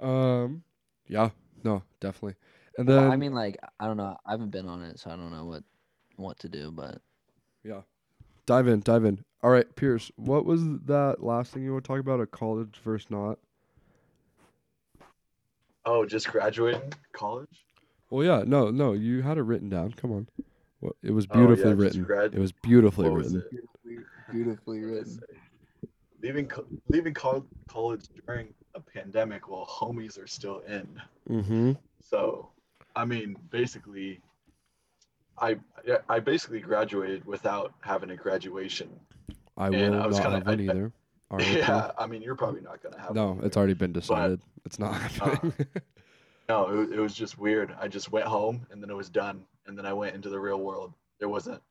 [0.00, 0.62] Um,
[1.06, 1.30] yeah,
[1.62, 2.34] no, definitely.
[2.76, 4.16] And Well, then I mean, like I don't know.
[4.26, 5.62] I haven't been on it, so I don't know what
[6.16, 6.70] what to do.
[6.70, 6.98] But
[7.62, 7.82] yeah,
[8.46, 9.24] dive in, dive in.
[9.44, 12.18] All right, Pierce, what was that last thing you want to talk about?
[12.18, 13.38] A college versus not?
[15.84, 17.66] Oh, just graduating college?
[18.08, 19.92] Well, yeah, no, no, you had it written down.
[19.92, 20.28] Come on,
[20.80, 22.04] well, it was Oh, yeah, beautifully written.
[22.04, 23.50] grad- It was beautifully What was written.
[23.52, 24.06] it?
[24.32, 25.20] beautifully What did I say?
[26.22, 30.88] Leaving co- leaving col- college during a pandemic while homies are still in.
[31.28, 31.72] Mm-hmm.
[32.00, 32.48] So,
[32.96, 34.22] I mean, basically,
[35.36, 38.88] I yeah, I basically graduated without having a graduation.
[39.56, 40.92] I And will I was not kinda- have one I- I- either.
[41.30, 41.56] RIP.
[41.56, 43.14] Yeah, I mean, you're probably not gonna have.
[43.14, 44.40] No, one it's already been decided.
[44.64, 45.54] it's not uh, happening.
[46.46, 47.74] No, it, it was just weird.
[47.80, 50.38] I just went home and then it was done, and then I went into the
[50.38, 50.92] real world.
[51.18, 51.62] There wasn't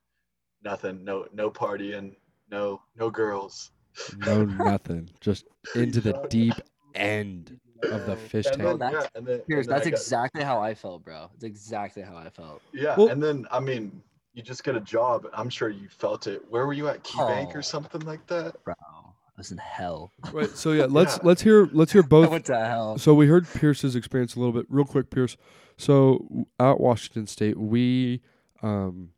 [0.63, 2.15] nothing, no no partying,
[2.50, 3.69] no no girls.
[4.17, 5.12] no, nothing.
[5.22, 6.56] Just into the deep
[6.96, 7.60] end
[7.91, 8.63] of the fish And tank.
[8.67, 11.04] then, That's- yeah, and then, Pierce, and then that's I got- exactly how I felt,
[11.06, 11.30] bro.
[11.36, 12.63] It's exactly how I felt.
[12.74, 14.02] Yeah, Well- and then I mean,
[14.34, 15.28] you just get a job.
[15.34, 16.41] I'm sure you felt it.
[16.50, 17.04] Where were you at?
[17.04, 17.58] KeyBank Oh.
[17.60, 18.63] or something like that?
[18.63, 20.12] Bro, I was in hell.
[20.32, 20.50] Right.
[20.50, 21.24] So yeah, let's Yeah.
[21.24, 22.30] let's hear let's hear I both.
[22.30, 22.98] went to hell.
[22.98, 25.38] So we heard Pierce's experience a little bit, real quick, Pierce.
[25.78, 28.22] So w- at Washington State, we
[28.62, 29.10] um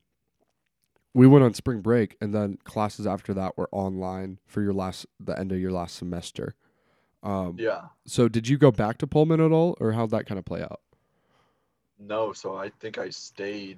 [1.13, 5.05] we went on spring break, and then classes after that were online for your last
[5.19, 6.55] the end of your last semester.
[7.23, 7.83] Um, Yeah.
[8.05, 10.61] So did you go back to Pullman at all, or how'd that kind of play
[10.61, 10.81] out?
[11.97, 13.77] No, so I think I stayed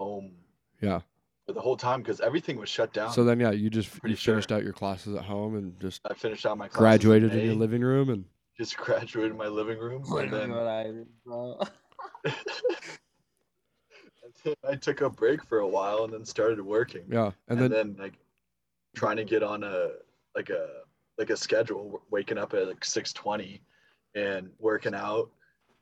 [0.00, 0.32] home
[0.80, 1.00] Yeah.
[1.46, 3.12] for the whole time because everything was shut down.
[3.12, 4.56] So then, yeah, you just Pretty you finished sure.
[4.58, 7.44] out your classes at home and just I finished out my classes graduated in May,
[7.46, 8.24] your living room, and
[8.56, 11.60] Just graduated in my living room, and then, what I did, bro.
[12.24, 12.34] and
[14.44, 17.04] then I took a break for a while and then started working.
[17.10, 18.14] yeah, and and, then then like
[18.96, 19.88] trying to get on a
[20.34, 20.68] like a
[21.18, 23.60] like a schedule waking up at like 6.20
[24.14, 25.30] and working out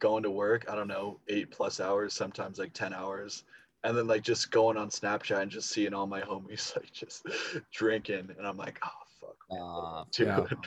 [0.01, 3.45] going to work i don't know eight plus hours sometimes like 10 hours
[3.85, 7.27] and then like just going on snapchat and just seeing all my homies like just
[7.73, 10.61] drinking and i'm like oh fuck man, what am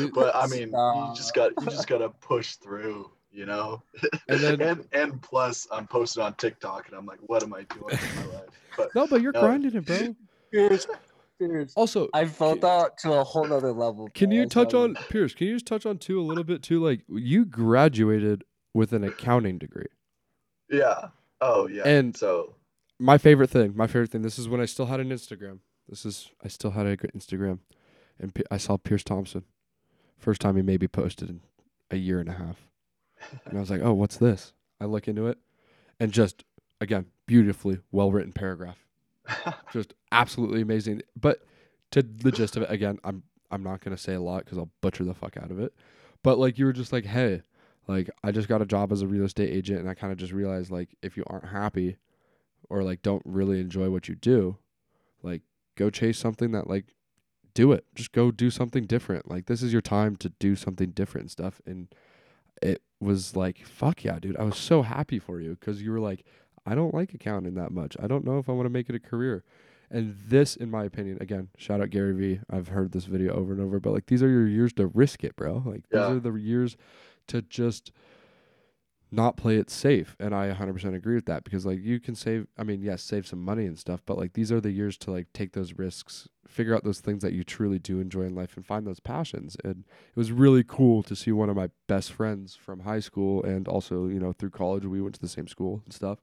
[0.00, 0.06] Yeah.
[0.14, 3.82] but i mean you uh, just got you just gotta push through you know
[4.28, 7.62] And then- and and plus i'm posted on tiktok and i'm like what am i
[7.62, 9.40] doing with my life but no, but you're No.
[9.40, 10.14] grinding it, bro.
[10.52, 10.86] Pierce,
[11.38, 11.72] Pierce.
[11.76, 14.10] Also, I felt that to a whole other level.
[14.12, 15.32] Can you touch on Pierce?
[15.32, 16.84] Can you just touch on too a little bit too?
[16.84, 19.86] Like you graduated with an accounting degree.
[20.68, 21.08] yeah
[21.40, 22.54] oh yeah And- so
[22.98, 24.22] My favorite thing, my favorite thing.
[24.22, 25.58] This is when I still had an Instagram.
[25.88, 27.58] This is I still had a good Instagram,
[28.18, 29.44] and P- I saw Pierce Thompson.
[30.18, 31.40] First time he maybe posted in
[31.90, 32.56] a year and a half,
[33.44, 35.38] and I was like, "Oh, what's this?" I look into it,
[36.00, 36.44] and just
[36.80, 38.78] again, beautifully well written paragraph.
[39.72, 41.02] just absolutely amazing.
[41.20, 41.42] But
[41.92, 44.70] to the gist of it, again, I'm I'm not gonna say a lot because I'll
[44.80, 45.72] butcher the fuck out of it.
[46.22, 47.42] But like you were just like, hey,
[47.88, 50.18] like I just got a job as a real estate agent, and I kind of
[50.18, 51.96] just realized like if you aren't happy,
[52.68, 54.58] or like don't really enjoy what you do,
[55.22, 55.42] like
[55.76, 56.94] go chase something that like
[57.54, 57.84] do it.
[57.94, 59.30] Just go do something different.
[59.30, 61.60] Like this is your time to do something different and stuff.
[61.66, 61.88] And
[62.62, 64.36] it was like, fuck yeah, dude.
[64.36, 66.24] I was so happy for you because you were like,
[66.66, 67.96] I don't like accounting that much.
[68.02, 69.44] I don't know if I want to make it a career.
[69.90, 72.40] And this, in my opinion, again, shout out Gary Vee.
[72.50, 75.22] I've heard this video over and over, but like these are your years to risk
[75.22, 75.62] it, bro.
[75.64, 76.08] Like Yeah.
[76.08, 76.76] these are the years
[77.28, 77.92] to just
[79.10, 80.16] not play it safe.
[80.18, 83.26] And I 100% agree with that because like you can save, I mean, yes, save
[83.26, 86.28] some money and stuff, but like these are the years to like take those risks,
[86.46, 89.56] figure out those things that you truly do enjoy in life and find those passions.
[89.62, 93.42] And it was really cool to see one of my best friends from high school
[93.44, 96.18] and also, you know, through college, we went to the same school and stuff.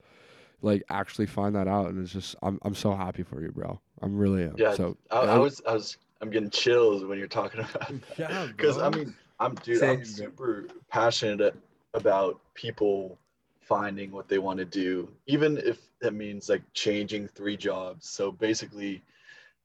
[0.62, 3.82] Like actually find that out, and it's just I'm I'm so happy for you, bro.
[4.02, 4.56] I'm really am.
[4.58, 7.94] Yeah, So I, I was, I was, I'm getting chills when you're talking about that.
[8.18, 11.56] Yeah, Because I mean, I'm dude, Same, I'm super passionate
[11.94, 13.20] about people
[13.60, 18.08] finding what they want to do, even if that means like changing three jobs.
[18.08, 19.04] So basically,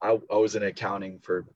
[0.02, 1.46] I, I was in accounting for,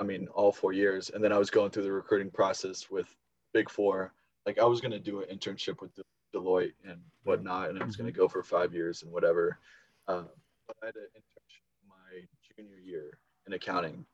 [0.00, 3.14] I mean, all four years, and then I was going through the recruiting process with
[3.52, 4.14] Big Four.
[4.46, 5.90] Like I was gonna do an internship with
[6.34, 8.20] Deloitte and whatnot, and I was gonna mm-hmm.
[8.20, 9.58] go for five years and whatever.
[10.06, 10.22] Uh,
[10.66, 12.22] but I had an internship my
[12.56, 14.06] junior year in accounting,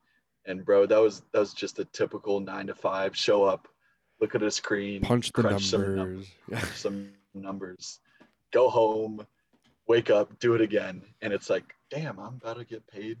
[0.45, 3.15] and bro, that was that was just a typical nine to five.
[3.15, 3.67] Show up,
[4.21, 6.27] look at a screen, punch the crunch some numbers.
[6.49, 6.59] Yeah.
[6.75, 7.99] some numbers,
[8.53, 9.25] go home,
[9.87, 13.17] wake up, do it again, and it's like, damn, I'm about to get paid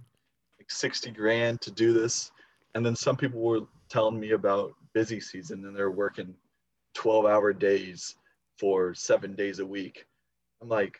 [0.59, 2.31] like sixty grand to do this.
[2.73, 6.33] And then some people were telling me about busy season and they're working
[6.95, 8.15] 12 hour days
[8.57, 10.05] for seven days a week.
[10.61, 10.99] I'm like,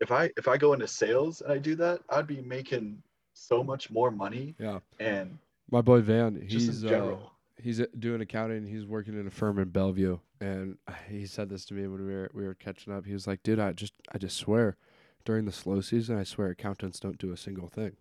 [0.00, 3.02] if I if I go into sales and I do that, I'd be making
[3.34, 4.54] so much more money.
[4.58, 4.78] Yeah.
[5.00, 5.38] And
[5.74, 7.16] My boy Van, he's uh,
[7.60, 8.64] he's uh, doing accounting.
[8.64, 12.12] He's working in a firm in Bellevue, and he said this to me when we
[12.12, 13.06] were we were catching up.
[13.06, 14.76] He was like, "Dude, I just I just swear,
[15.24, 17.96] during the slow season, I swear accountants don't do a single thing,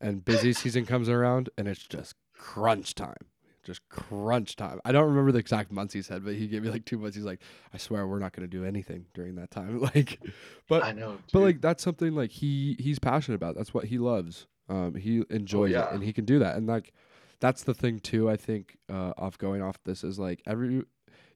[0.00, 3.26] and busy season comes around, and it's just crunch time."
[3.64, 4.80] Just crunch time.
[4.82, 7.16] I don't remember the exact months he said, but he gave me like two months.
[7.16, 7.42] He's like,
[7.74, 10.20] "I swear we're not going to do anything during that time." Like,
[10.66, 11.18] but I know.
[11.34, 11.46] but dude.
[11.46, 13.56] like that's something like he he's passionate about.
[13.56, 14.46] That's what he loves.
[14.68, 15.92] Um, he enjoys it, yeah.
[15.92, 16.56] and he can do that.
[16.56, 16.92] And like
[17.40, 18.28] that's the thing too.
[18.28, 20.82] I think uh, off going off this is like every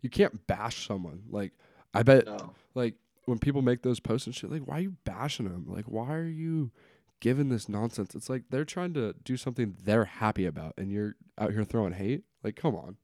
[0.01, 1.23] you can't bash someone.
[1.31, 1.53] Like
[1.95, 2.53] I bet no.
[2.75, 5.66] like when people make those posts and shit, like why are you bashing them?
[5.68, 6.71] Like why are you
[7.21, 8.14] giving this nonsense?
[8.14, 11.92] It's like they're trying to do something they're happy about, and you're out here throwing
[11.92, 12.25] hate.
[12.42, 12.97] Like come on,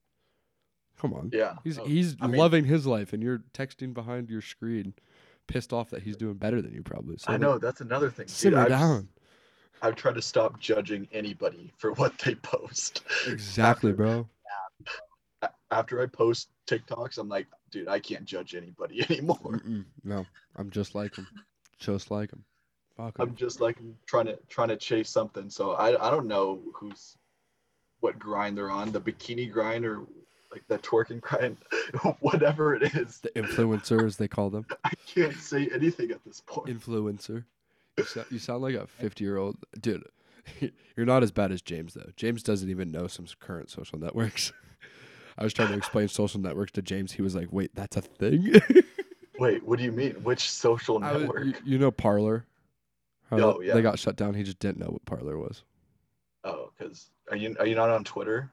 [1.01, 1.31] come on.
[1.33, 1.55] Yeah.
[1.65, 1.85] He's no.
[1.85, 4.95] he's I mean- loving his life, and you're texting behind your screen,
[5.47, 7.17] pissed off that he's doing better than you probably.
[7.19, 8.29] So I know that's another thing.
[8.29, 9.09] Simmer I've, down.
[9.83, 13.03] I've tried to stop judging anybody for what they post.
[13.27, 14.29] Exactly, bro.
[15.71, 19.37] After I post TikToks, I'm like, dude, I can't judge anybody anymore.
[19.43, 20.25] Mm-mm, no,
[20.57, 21.27] I'm just like him.
[21.79, 22.45] Just like him.
[22.97, 23.37] Fuck I'm him.
[23.37, 25.49] just like trying to trying to chase something.
[25.51, 27.17] So I I don't know who's
[28.01, 30.01] what grind they're on, the bikini grind or
[30.51, 31.59] like the twerking grind,
[32.21, 33.21] whatever it is.
[33.21, 34.67] The influencer, as they call them.
[34.85, 36.69] I can't say anything at this point.
[36.69, 37.45] Influencer.
[37.99, 40.05] You, so, you sound like a 50 year old dude.
[40.97, 42.11] You're not as bad as James though.
[42.17, 44.53] James doesn't even know some current social networks.
[45.39, 47.13] I was trying to explain social networks to James.
[47.13, 48.55] He was like, "Wait, that's a thing."
[49.39, 50.15] Wait, what do you mean?
[50.25, 51.45] Which social I was- network?
[51.47, 52.45] you, you know Parler?
[53.31, 53.75] How Oh, they- yeah.
[53.75, 54.35] They got shut down.
[54.35, 55.63] He just didn't know what Parler was.
[56.45, 58.51] Oh, because are you are you not on Twitter?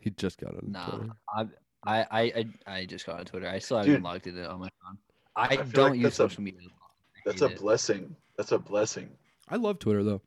[0.00, 1.12] He just got on Nah, Twitter.
[1.34, 1.46] I,
[1.84, 2.46] I, I, I,
[2.78, 3.48] I just got on Twitter.
[3.48, 4.00] I still haven't Dude.
[4.00, 4.98] even logged in on my phone.
[5.34, 6.68] I, I feel don't like use that's a- social media.
[6.68, 7.60] I That's hate a it.
[7.60, 8.16] blessing.
[8.36, 9.08] That's a blessing.
[9.48, 10.22] I love Twitter though.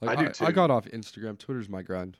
[0.00, 0.52] Like, I I, do, I too.
[0.52, 1.38] got off Instagram.
[1.38, 2.16] Twitter's my grind.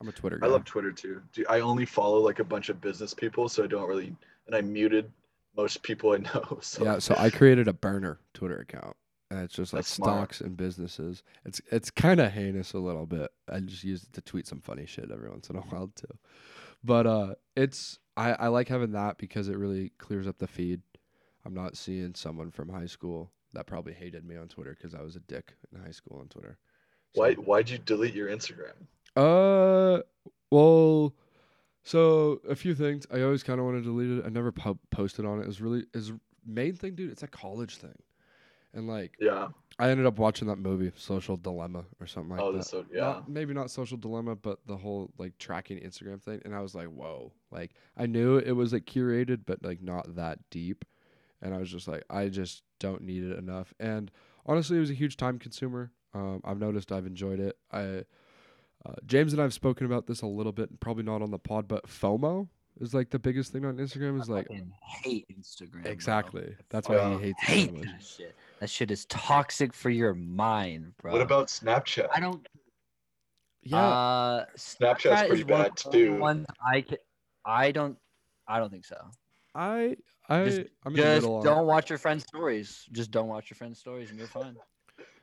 [0.00, 0.46] I'm a Twitter guy.
[0.46, 1.22] I love Twitter too.
[1.48, 4.14] I only follow like a bunch of business people, so I don't really.
[4.46, 5.10] And I muted
[5.56, 6.58] most people I know.
[6.60, 8.96] So yeah, so I created a burner Twitter account,
[9.30, 10.18] and it's just like That's smart.
[10.18, 11.22] stocks and businesses.
[11.44, 13.30] It's it's kind of heinous a little bit.
[13.50, 16.16] I just use it to tweet some funny shit every once in a while too.
[16.84, 20.82] But uh, it's I I like having that because it really clears up the feed.
[21.44, 25.02] I'm not seeing someone from high school that probably hated me on Twitter because I
[25.02, 26.58] was a dick in high school on Twitter.
[27.14, 28.74] So- why why'd you delete your Instagram?
[29.16, 30.02] Uh,
[30.50, 31.14] well,
[31.82, 33.06] so a few things.
[33.12, 34.26] I always kind of wanted to delete it.
[34.26, 35.42] I never po- posted on it.
[35.42, 36.12] It was really is
[36.46, 37.10] main thing, dude.
[37.10, 37.96] It's a college thing,
[38.74, 39.48] and like Yeah.
[39.80, 42.58] I ended up watching that movie, Social Dilemma, or something like oh, that.
[42.58, 43.00] this so yeah.
[43.00, 46.42] Not- maybe not social dilemma, but the whole like tracking Instagram thing.
[46.44, 47.32] And I was like, whoa.
[47.50, 50.84] Like I knew it was like curated, but like not that deep.
[51.42, 53.72] And I was just like, I just don't need it enough.
[53.78, 54.10] And
[54.46, 55.92] honestly, it was a huge time consumer.
[56.14, 57.56] Um, I've noticed I've enjoyed it.
[57.70, 58.04] I
[58.86, 61.38] uh, James and I have spoken about this a little bit, probably not on the
[61.38, 62.48] pod, but FOMO
[62.80, 64.20] is like the biggest thing on Instagram.
[64.20, 64.46] Is I like
[65.02, 65.82] hate Instagram.
[65.82, 65.90] bro.
[65.90, 66.54] exactly.
[66.70, 67.18] That's why Yeah.
[67.18, 67.84] he hates it hate so much.
[67.86, 68.34] that shit.
[68.60, 71.12] That shit is toxic for your mind, bro.
[71.12, 72.08] What about Snapchat?
[72.14, 72.46] I don't.
[73.62, 76.16] Yeah, Uh, Snapchat's Snapchat pretty is one bad, of too.
[76.18, 76.98] Ones I can,
[77.44, 77.98] I don't.
[78.46, 78.96] I don't think so.
[79.54, 79.96] I
[80.28, 81.44] I Just, I'm just middle on it.
[81.44, 82.86] don't watch your friends' stories.
[82.92, 84.56] Just don't watch your friends' stories, and you're fine.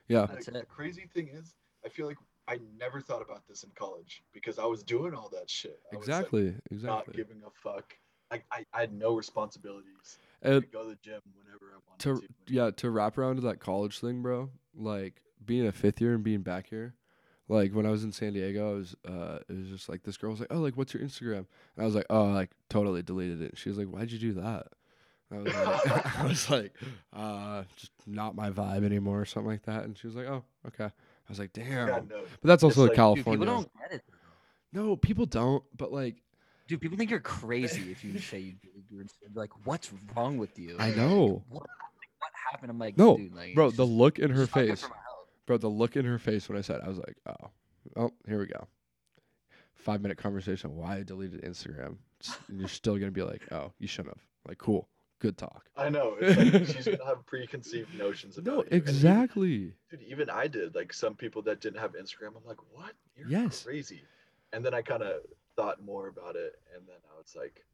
[0.08, 0.68] Yeah, That's Like, The it.
[0.68, 4.64] crazy thing is, I feel like I never thought about this in college because I
[4.64, 5.80] was doing all that shit.
[5.92, 7.96] I was, like, exactly, not giving a fuck.
[8.30, 10.18] Like I, I had no responsibilities.
[10.44, 12.52] I And could go to the gym whenever I wanted to to.
[12.52, 16.24] yeah to wrap around to that college thing bro like being a fifth year and
[16.24, 16.94] being back here
[17.48, 20.16] like when i was in san diego i was uh it was just like this
[20.16, 21.38] girl was like oh like what's your instagram
[21.76, 24.32] and i was like oh like totally deleted it she was like why'd you do
[24.32, 24.66] that and
[25.32, 26.74] I was like, I was like
[27.12, 30.44] uh just not my vibe anymore or something like that and she was like oh
[30.68, 32.22] okay i was like damn Yeah, no.
[32.40, 34.04] but that's also like- Dude, california people don't get it.
[34.72, 36.22] no people don't but like
[36.68, 39.32] Dude, people think you're crazy if you say you do your Instagram.
[39.32, 41.44] They're like, "What's wrong with you?" I Like, know.
[41.48, 42.72] What, what happened?
[42.72, 44.88] I'm like, No, dude, like, bro the look in her just not good face for
[44.88, 47.50] my health." Bro, the look in her face when I said, I was like, oh,
[47.96, 48.66] oh, here we go.
[49.76, 50.74] Five minute conversation.
[50.74, 51.98] Why I deleted Instagram?
[52.48, 54.24] And you're still gonna be like, oh, you shouldn't have.
[54.48, 54.88] Like, cool,
[55.18, 55.64] good talk.
[55.76, 56.16] I know.
[56.20, 58.60] It's like she's gonna have preconceived notions about No, you.
[58.64, 59.72] And even- exactly.
[59.90, 60.74] dude, even I did.
[60.74, 62.92] Like some people that didn't have Instagram, I'm like, what?
[63.16, 63.62] You're Yes.
[63.64, 64.02] crazy.
[64.52, 65.22] And then I kind of
[65.56, 67.64] thought more about it, and then I was like,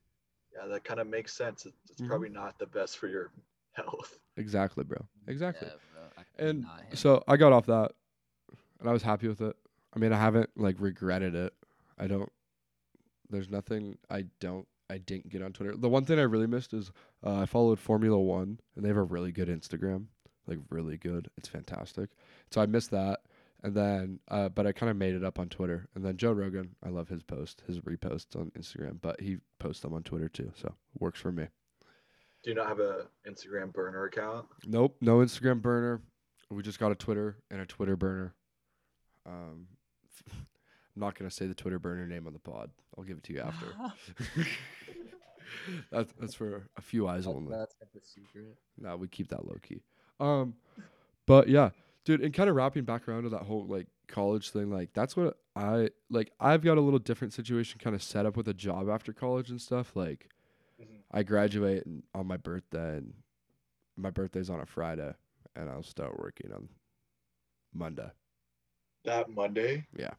[0.54, 1.66] yeah, that kind of makes sense.
[1.66, 2.08] It's, it's Mhm.
[2.08, 3.30] probably not the best for your
[3.72, 4.18] health.
[4.36, 4.98] Exactly, bro.
[5.26, 5.68] Exactly.
[5.68, 5.74] Yeah,
[6.16, 7.92] bro, And so I got off that,
[8.80, 9.56] and I was happy with it.
[9.94, 11.52] I mean, I haven't like regretted it.
[11.98, 12.30] I don't.
[13.30, 14.66] There's nothing I don't.
[14.90, 15.76] I didn't get on Twitter.
[15.76, 16.90] The one thing I really missed is
[17.24, 20.06] uh, I followed Formula One, and they have a really good Instagram,
[20.46, 21.30] like really good.
[21.36, 22.10] It's fantastic.
[22.50, 23.20] So I missed that,
[23.62, 25.88] and then, uh, but I kind of made it up on Twitter.
[25.94, 29.82] And then Joe Rogan, I love his post, his reposts on Instagram, but he posts
[29.82, 31.46] them on Twitter too, so works for me.
[32.42, 34.46] Do you not have a Instagram burner account?
[34.66, 36.02] Nope, no Instagram burner.
[36.50, 38.34] We just got a Twitter and a Twitter burner.
[39.24, 39.68] Um,
[40.94, 42.70] I'm not gonna say the Twitter burner name on the pod.
[42.96, 43.66] I'll give it to you after.
[45.90, 47.50] that's that's for a few eyes only.
[47.56, 48.56] That's the secret.
[48.78, 49.82] No, we keep that low key.
[50.20, 50.54] Um,
[51.26, 51.70] but yeah,
[52.04, 55.16] dude, and kind of wrapping back around to that whole like college thing, like that's
[55.16, 56.30] what I like.
[56.40, 59.50] I've got a little different situation kind of set up with a job after college
[59.50, 59.96] and stuff.
[59.96, 60.28] Like,
[60.80, 60.86] Mhm.
[61.10, 63.14] I graduate and, on my birthday, and
[63.96, 65.14] my birthday's on a Friday,
[65.56, 66.68] and I'll start working on
[67.72, 68.10] Monday.
[69.04, 69.86] That Monday?
[69.96, 70.14] Yeah.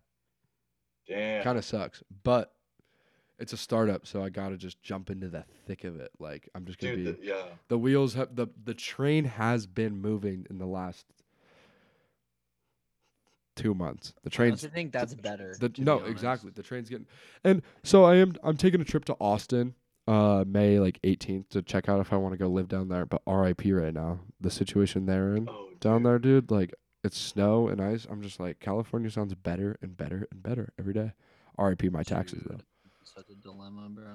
[1.07, 1.43] Damn.
[1.43, 2.53] Kind of sucks, but
[3.39, 6.11] it's a startup, so I gotta just jump into the thick of it.
[6.19, 7.21] Like, I'm just gonna Dude, be.
[7.23, 7.43] the- yeah.
[7.67, 11.05] the wheels have the the train has been moving in the last
[13.55, 14.13] two months.
[14.23, 15.55] The I train's honestly think that's better.
[15.59, 17.05] the to be no exactly the train's getting
[17.43, 19.75] and so I am I'm taking a trip to Austin
[20.07, 23.05] uh May like 18th to check out if I want to go live down there.
[23.05, 23.71] But R.I.P.
[23.73, 26.05] right now the situation they're in Oh, down dude.
[26.07, 26.51] there, dude.
[26.51, 26.73] Like
[27.03, 28.05] it's snow and ice.
[28.09, 31.11] I'm just like California sounds better and better and better every day.
[31.57, 31.89] R.I.P.
[31.89, 32.59] my taxes though.
[33.03, 34.05] Such a dilemma, bro.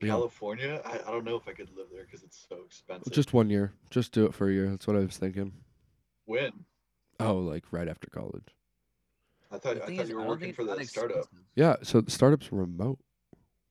[0.00, 0.08] Yeah.
[0.08, 0.80] California?
[0.84, 3.12] I, I don't know if I could live there because it's so expensive.
[3.12, 3.72] Just one year.
[3.90, 4.70] Just do it for a year.
[4.70, 5.52] That's what I was thinking.
[6.24, 6.52] when?
[7.20, 8.44] Oh, like right after college.
[9.50, 11.18] I thought I thought is, you were working for that the startup.
[11.18, 11.46] expensive.
[11.54, 12.98] Yeah, so the startup's remote.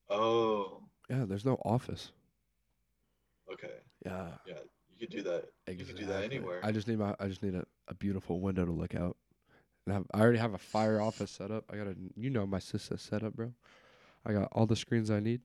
[0.09, 2.11] Oh, Yeah, there's no office.
[3.51, 3.73] okay.
[4.05, 4.61] Yeah, Yeah, you
[5.07, 5.45] could do that.
[5.67, 6.59] You could do that anywhere.
[6.63, 9.17] I just need my I just need a, a beautiful window to look out.
[9.85, 11.65] And have, I already have a fire office set up.
[11.71, 13.53] I got a you know my sister set up, bro.
[14.25, 15.41] I got all the screens I need.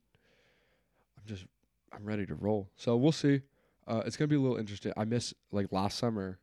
[1.19, 1.45] I'm just
[1.93, 2.71] I'm ready to roll.
[2.77, 3.43] So we'll see.
[3.87, 4.93] Uh, it's gonna be a little interesting.
[4.97, 6.39] I miss like last summer.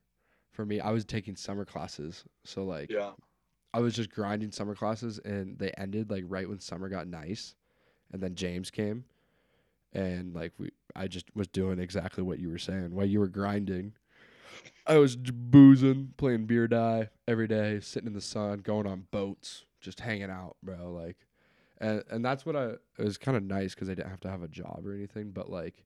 [0.51, 3.11] For me, I was taking summer classes, so like Yeah.
[3.73, 7.55] I was just grinding summer classes and they ended like right when summer got nice.
[8.11, 9.05] And then James came
[9.93, 12.93] and like we I just was doing exactly what you were saying.
[12.93, 13.93] While you were grinding,
[14.85, 19.65] I was boozing, playing beer die every day, sitting in the sun, going on boats,
[19.79, 21.17] just hanging out, bro, like
[21.79, 24.29] and and that's what I it was kind of nice cuz I didn't have to
[24.29, 25.85] have a job or anything, but like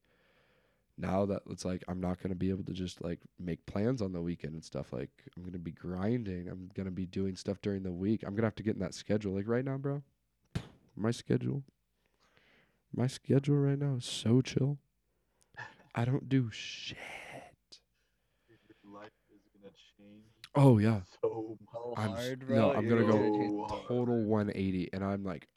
[0.98, 4.14] now that it's like I'm not gonna be able to just like make plans on
[4.14, 4.94] the weekend and stuff.
[4.94, 6.48] Like I'm gonna be grinding.
[6.48, 8.24] I'm gonna be doing stuff during the week.
[8.24, 9.34] I'm gonna have to get in that schedule.
[9.34, 10.04] Like right now, bro.
[10.96, 11.64] My schedule.
[12.94, 14.78] My schedule right now is so chill.
[15.94, 16.98] I don't do shit.
[18.50, 20.24] Your life is gonna change
[20.56, 21.02] Oh yeah.
[21.22, 21.98] so much.
[21.98, 22.56] I'm hard, bro.
[22.56, 25.48] no, I'm gonna go So change- Total 180, and I'm like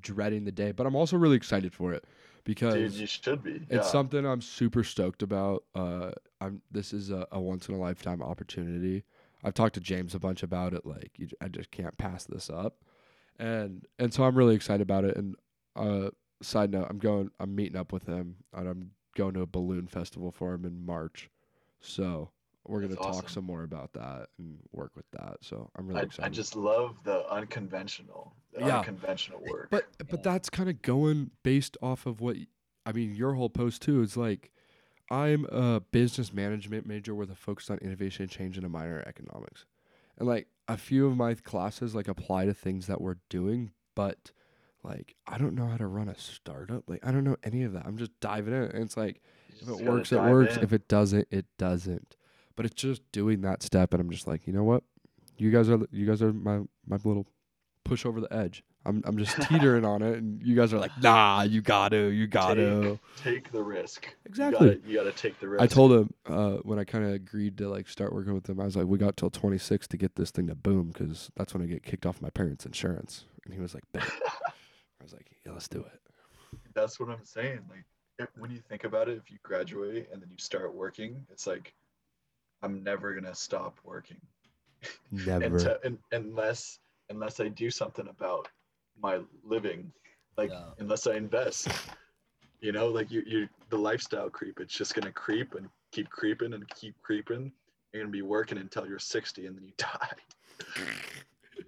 [0.00, 2.04] dreading the day, but I'm also really excited for it
[2.44, 3.52] because Dude, you should be.
[3.68, 3.82] It's yeah.
[3.82, 5.64] something I'm super stoked about.
[5.74, 9.04] Uh, I'm this is a, a once in a lifetime opportunity.
[9.44, 10.86] I've talked to James a bunch about it.
[10.86, 12.76] Like, you, j- I just can't pass this up,
[13.38, 15.16] and and so I'm really excited about it.
[15.16, 15.34] And
[15.76, 16.10] uh,
[16.42, 17.30] side note, I'm going.
[17.40, 20.84] I'm meeting up with him, and I'm going to a balloon festival for him in
[20.84, 21.30] March.
[21.80, 22.30] So
[22.66, 23.28] we're gonna That's talk awesome.
[23.28, 25.38] some more about that and work with that.
[25.40, 26.26] So I'm really I, excited.
[26.26, 28.78] I just love the unconventional, the Yeah.
[28.78, 29.70] unconventional work.
[29.70, 30.06] But Yeah.
[30.10, 32.36] but that's kind of going based off of what
[32.86, 33.14] I mean.
[33.14, 34.52] Your whole post too is like,
[35.10, 39.00] I'm a business management major with a focus on innovation and change and a minor
[39.00, 39.66] in economics,
[40.16, 44.30] and like a few of my classes like apply to things that we're doing, but
[44.84, 46.84] like I don't know how to run a startup.
[46.88, 47.84] Like I don't know any of that.
[47.86, 49.20] I'm just diving in, and it's like
[49.60, 50.56] if it works, it works.
[50.56, 50.62] in.
[50.62, 52.16] If it doesn't, it doesn't.
[52.56, 54.82] But it's just doing that step, and I'm just like, you know what?
[55.38, 57.26] You guys are you guys are my my little
[57.84, 58.64] push over the edge.
[58.84, 62.08] I'm I'm just teetering on it, and you guys are like, nah, you got to,
[62.08, 62.98] you got to.
[63.22, 64.12] Take the risk.
[64.26, 64.66] Exactly.
[64.66, 65.62] You gotta, you gotta take the risk.
[65.62, 68.58] I told him uh, when I kind of agreed to like start working with him,
[68.60, 71.54] I was like, we got till 26 to get this thing to boom, because that's
[71.54, 73.24] when I get kicked off my parents' insurance.
[73.44, 73.84] And he was like.
[75.02, 76.00] I was like, yeah, let's do it.
[76.74, 77.58] That's what I'm saying.
[77.68, 77.84] Like,
[78.20, 81.44] if, when you think about it, if you graduate and then you start working, it's
[81.46, 81.74] like,
[82.62, 84.20] I'm never gonna stop working
[85.10, 85.44] Never.
[85.56, 86.78] until, un unless
[87.10, 88.48] unless I do something about
[89.00, 89.90] my living,
[90.36, 90.66] like Yeah.
[90.78, 91.66] unless I invest.
[92.60, 94.60] You know, like you, you, the lifestyle creep.
[94.60, 97.50] It's just gonna creep and keep creeping and keep creeping.
[97.92, 100.10] You're gonna be working until you're 60 and then you die.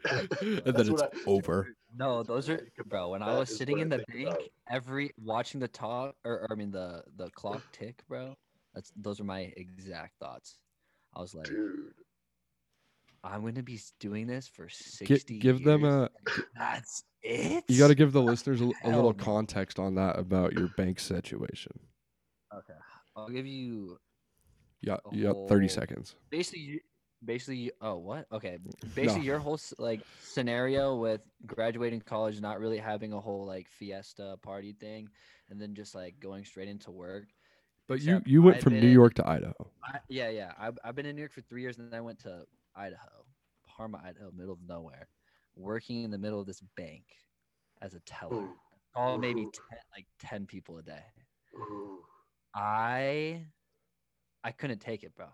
[0.64, 1.74] and then it's I- over.
[1.96, 3.10] No, those are bro.
[3.10, 4.40] When I was sitting in the bank, about.
[4.70, 8.34] every watching the talk or, or I mean the the clock tick, bro.
[8.74, 10.58] That's those are my exact thoughts.
[11.14, 11.92] I was like, Dude,
[13.22, 16.10] I'm going to be doing this for 60 Gi- give them a.
[16.56, 17.64] That's it.
[17.68, 19.24] You got to give the listeners a, a little no.
[19.24, 21.72] context on that about your bank situation.
[22.52, 22.78] Okay.
[23.16, 23.98] I'll give you
[24.82, 26.16] Yeah, A you got thirty seconds.
[26.30, 26.80] basically you-
[27.24, 28.58] basically oh what okay
[28.94, 29.24] basically No.
[29.26, 34.72] your whole like scenario with graduating college not really having a whole like fiesta party
[34.72, 35.08] thing
[35.50, 37.24] and then just like going straight into work
[37.88, 39.70] But you except you went I've from been New in- York to Idaho.
[39.82, 42.00] I, yeah yeah I've, I've been in new york for three years and then i
[42.00, 42.44] went to
[42.74, 43.24] idaho
[43.66, 45.08] parma idaho middle of nowhere
[45.56, 47.04] working in the middle of this bank
[47.82, 48.54] as a teller Ooh.
[48.96, 49.50] all maybe 10,
[49.96, 51.04] like 10 people a day
[51.56, 51.98] Ooh.
[52.54, 53.42] I
[54.44, 55.26] I couldn't take it, bro.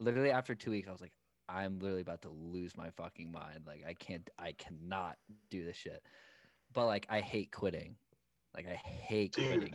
[0.00, 1.12] Literally after two weeks, I was like,
[1.48, 3.64] I'm literally about to lose my fucking mind.
[3.66, 5.16] Like I can't I cannot
[5.50, 6.02] do this shit.
[6.72, 7.96] But like I hate quitting.
[8.54, 9.48] Like I hate Dude.
[9.48, 9.74] quitting.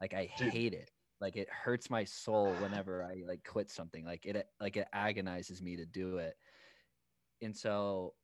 [0.00, 0.52] Like I Dude.
[0.52, 0.90] hate it.
[1.20, 4.04] Like it hurts my soul whenever I like quit something.
[4.04, 6.36] Like it like it agonizes me to do it.
[7.42, 8.14] And so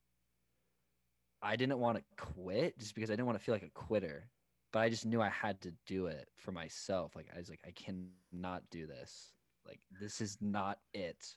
[1.42, 4.30] I didn't want to quit just because I didn't want to feel like a quitter.
[4.72, 7.14] But I just knew I had to do it for myself.
[7.14, 9.32] Like I was like, I cannot do this.
[9.66, 11.36] Like this is not it.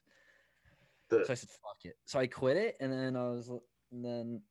[1.09, 1.95] The- So I said, fuck it.
[2.05, 3.49] So I quit it, and then I was,
[3.91, 4.41] and then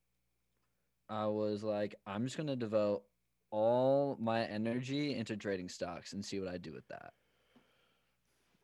[1.09, 3.03] I was like, I'm just gonna devote
[3.51, 7.13] all my energy into trading stocks and see what I do with that.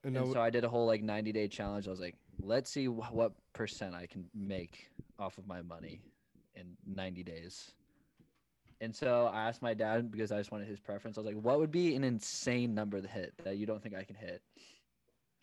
[0.02, 1.86] And, And now, so I did a whole like 90 day challenge.
[1.86, 6.02] I was like, let's see wh- what percent I can make off of my money
[6.54, 7.72] in 90 days.
[8.82, 11.16] And so I asked my dad because I just wanted his preference.
[11.16, 13.94] I was like, what would be an insane number to hit that you don't think
[13.94, 14.42] I can hit?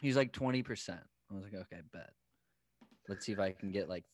[0.02, 0.90] He's like 20%.
[1.00, 2.12] I was like, okay, bet.
[3.12, 4.06] Let's see if I can get like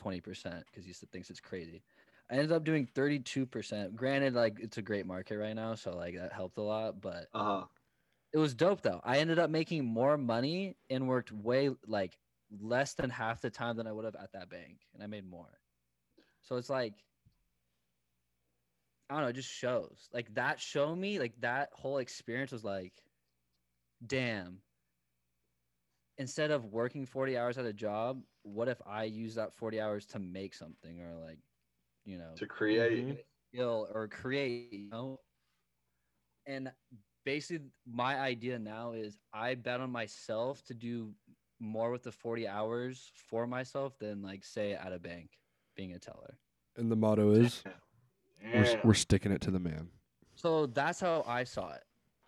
[0.00, 0.22] 20%
[0.70, 1.82] because he thinks it's crazy.
[2.30, 3.96] I ended up doing 32%.
[3.96, 5.74] Granted, like it's a great market right now.
[5.74, 7.00] So like that helped a lot.
[7.00, 7.64] But uh-huh.
[8.32, 9.00] it was dope though.
[9.02, 12.16] I ended up making more money and worked way like
[12.60, 15.28] less than half the time than I would have at that bank, and I made
[15.28, 15.58] more.
[16.42, 16.94] So it's like
[19.10, 20.08] I don't know, it just shows.
[20.14, 22.92] Like that show me like that whole experience was like,
[24.06, 24.58] damn.
[26.18, 30.06] Instead of working 40 hours at a job, what if I use that 40 hours
[30.06, 31.38] to make something or like,
[32.04, 33.06] you know, To create.
[33.06, 33.18] Mhm.
[33.52, 35.20] skill or create, you know?
[36.46, 36.72] And
[37.24, 41.14] basically my idea now is I bet on myself to do
[41.60, 45.38] more with the 40 hours for myself than like say at a bank
[45.76, 46.38] being a teller.
[46.76, 47.64] and the motto is
[48.54, 49.90] we're, we're sticking it to the man.
[50.36, 51.82] So that's how I saw it.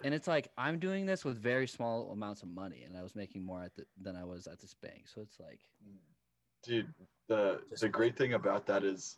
[0.04, 3.14] And it's like I'm doing this with very small amounts of money and I was
[3.14, 5.02] making more at the, than I was at this bank.
[5.12, 5.60] So it's like
[6.62, 6.92] dude
[7.28, 9.16] the the great thing about that is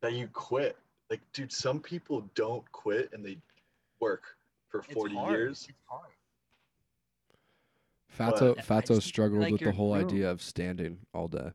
[0.00, 0.76] that you quit
[1.10, 3.36] like dude some people don't quit and they
[4.00, 4.22] work
[4.68, 5.30] for it's 40 hard.
[5.32, 6.10] years It's hard.
[8.16, 10.04] Fatso But- I Fatso struggled like with the whole room.
[10.06, 11.50] idea of standing all day.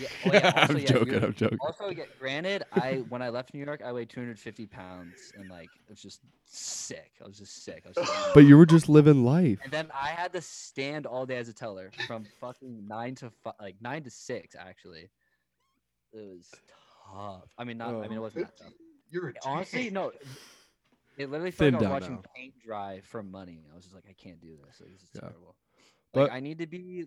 [0.00, 1.12] Yeah, oh, yeah, also, I'm yeah, joking.
[1.14, 1.58] you're- I'm joking.
[1.60, 5.68] Also, yeah, granted, I when I left New York, I weighed 250 pounds and like
[5.74, 7.12] it was just sick.
[7.22, 7.82] I was just sick.
[7.84, 9.58] I was just- But you were just living life.
[9.64, 13.30] and then I had to stand all day as a teller from fucking nine to
[13.44, 14.54] fi- like nine to six.
[14.58, 15.10] Actually,
[16.12, 16.50] it was
[17.12, 17.48] tough.
[17.58, 17.94] I mean, not.
[17.94, 18.22] I mean, it oh.
[18.22, 18.72] wasn't that tough.
[19.10, 20.12] you're a Honestly, no.
[21.18, 22.22] It literally Thin felt like I was watching now.
[22.34, 23.66] paint dry for money.
[23.70, 24.80] I was just like, I can't do this.
[24.80, 25.20] Like, this is Yeah.
[25.20, 25.56] terrible.
[26.14, 27.04] Like, But- I need to be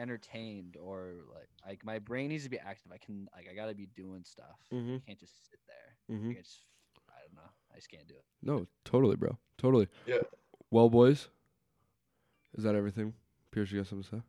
[0.00, 2.90] entertained or like, like my brain needs to be active.
[2.92, 4.58] I can like, I gotta be doing stuff.
[4.72, 5.06] I Mhm.
[5.06, 6.16] can't just sit there.
[6.16, 6.30] Mm-hmm.
[6.30, 6.64] I just,
[7.08, 7.50] I don't know.
[7.72, 8.24] I just can't do it.
[8.42, 9.38] No, totally, bro.
[9.58, 9.88] Totally.
[10.06, 10.22] Yeah.
[10.70, 11.28] Well, boys,
[12.56, 13.14] is that everything?
[13.50, 14.22] Pierce, you got something to say?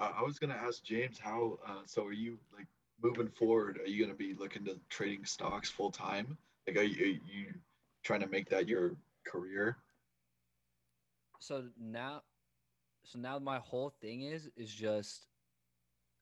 [0.00, 1.58] I I was gonna ask James how.
[1.66, 2.66] Uh, so are you like
[3.02, 3.78] moving forward?
[3.78, 6.36] Are you gonna be looking to trading stocks full time?
[6.66, 7.54] Like, are you, are you
[8.02, 9.76] trying to make that your career?
[11.40, 12.22] So now,
[13.04, 15.28] so now my whole thing is is just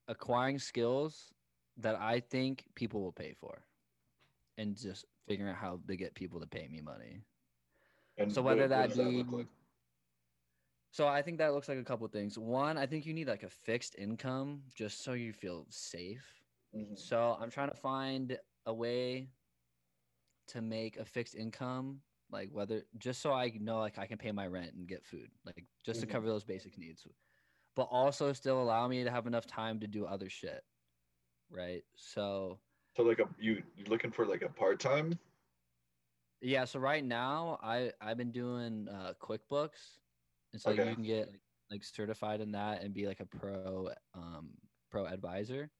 [0.07, 1.33] acquiring skills
[1.77, 3.65] that I think people will pay for,
[4.57, 7.23] and just figuring out how to get people to pay me money.
[8.17, 9.47] And So whether what that look be- like?
[10.91, 12.37] So I think that looks like a couple things.
[12.37, 16.43] One, I think you need like a fixed income just so you feel safe.
[16.75, 16.97] Mhm.
[16.97, 19.31] So I'm trying to find a way
[20.47, 22.03] to make a fixed income,
[22.33, 25.31] like whether just so I know like I can pay my rent and get food,
[25.45, 26.01] like just Mhm.
[26.01, 27.07] to cover those basic needs,
[27.75, 30.65] but also still allow me to have enough time to do other shit.
[31.49, 31.85] Right.
[31.95, 32.61] So
[32.95, 35.19] So like a you you looking for like a part time?
[36.41, 36.65] yeah.
[36.65, 39.99] So right now I I've been doing uh, QuickBooks,
[40.53, 40.89] and so Okay.
[40.89, 44.57] you can get like, like certified in that and be like a pro um
[44.89, 45.71] pro advisor.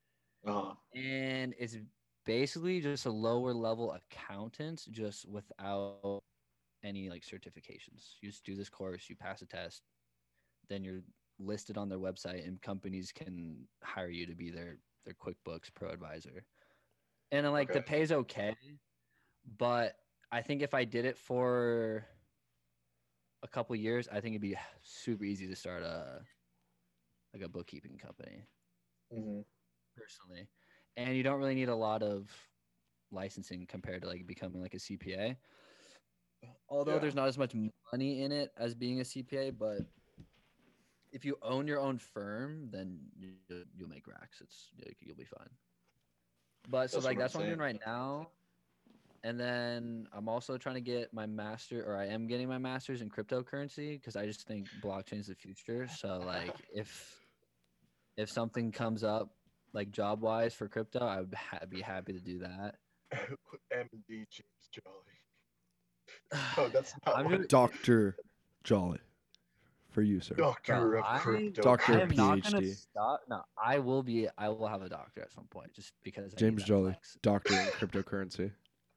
[0.46, 1.78] Uh, and it's
[2.26, 6.24] basically just a lower level accountant just without
[6.84, 9.90] any like certifications you just do this course you pass a test
[10.68, 11.04] then you're
[11.40, 15.90] listed on their website, and companies can hire you to be their their QuickBooks Pro
[15.90, 16.46] advisor.
[17.32, 17.84] And like the Okay.
[17.84, 18.56] pay's okay,
[19.46, 19.98] but
[20.32, 22.08] I think if I did it for
[23.42, 26.28] a couple years, I think it'd be super easy to start a
[27.34, 28.48] like a bookkeeping company
[29.12, 29.44] hmm
[29.96, 30.50] personally.
[30.96, 32.52] And you don't really need a lot of
[33.12, 35.40] licensing compared to like becoming like a CPA.
[36.74, 37.00] Although Yeah.
[37.00, 37.54] there's not as much
[37.92, 39.82] money in it as being a CPA, but
[41.12, 43.36] if you own your own firm, then you,
[43.76, 44.42] you'll make racks.
[44.42, 45.50] It's you'll be fine.
[46.68, 48.30] But so That's like that's what I'm doing right now.
[49.24, 53.02] And then I'm also trying to get my master, or I am getting my master's
[53.02, 55.88] in cryptocurrency because I just think blockchain is the future.
[55.88, 57.24] So like if
[58.18, 59.30] if something comes up
[59.74, 62.78] like job wise for crypto, I would ha- be happy to do that.
[63.72, 65.13] MD James Jolly.
[66.58, 68.16] Oh, that's not I'm what just- Doctor
[68.64, 69.00] Jolly,
[69.92, 70.36] for you, sir.
[70.36, 71.62] Doctor Bro, of I- Crypto.
[71.62, 72.76] Doctor I am not gonna PhD.
[72.76, 73.22] stop.
[73.30, 74.28] No, I will be.
[74.38, 76.26] I will have a doctor at some point, just because.
[76.26, 77.18] I need James that Jolly, flex.
[77.22, 78.52] Doctor in cryptocurrency.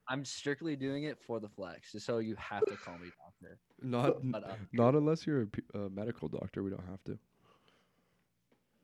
[0.09, 3.59] I'm strictly doing it for the flex, just so you have to call me doctor.
[3.81, 6.63] Not But, uh, not unless you're a, p- a medical doctor.
[6.63, 7.19] We don't have to.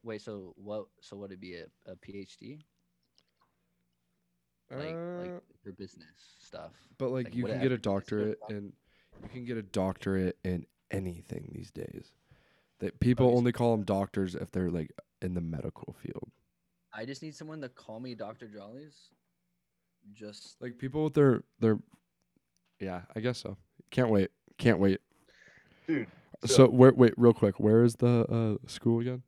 [0.04, 0.86] wait, so what?
[1.02, 2.60] So would it be a, a PhD,
[4.78, 6.08] like like Uh, for business
[6.40, 6.72] stuff?
[6.98, 8.74] But like, Like, you can get a doctorate and
[9.22, 12.12] you can get a doctorate in anything these days.
[12.80, 16.32] That people Okay, only call them doctors if they're like in the medical field.
[16.94, 19.10] I just need someone to call me Doctor Jollies.
[20.14, 21.80] Just Like people with their their
[22.80, 23.58] Yeah, I guess so.
[23.90, 24.32] Can't wait.
[24.58, 25.00] Can't wait.
[25.88, 26.08] Dude.
[26.46, 29.24] So, where wait, real quick, where is the uh school again?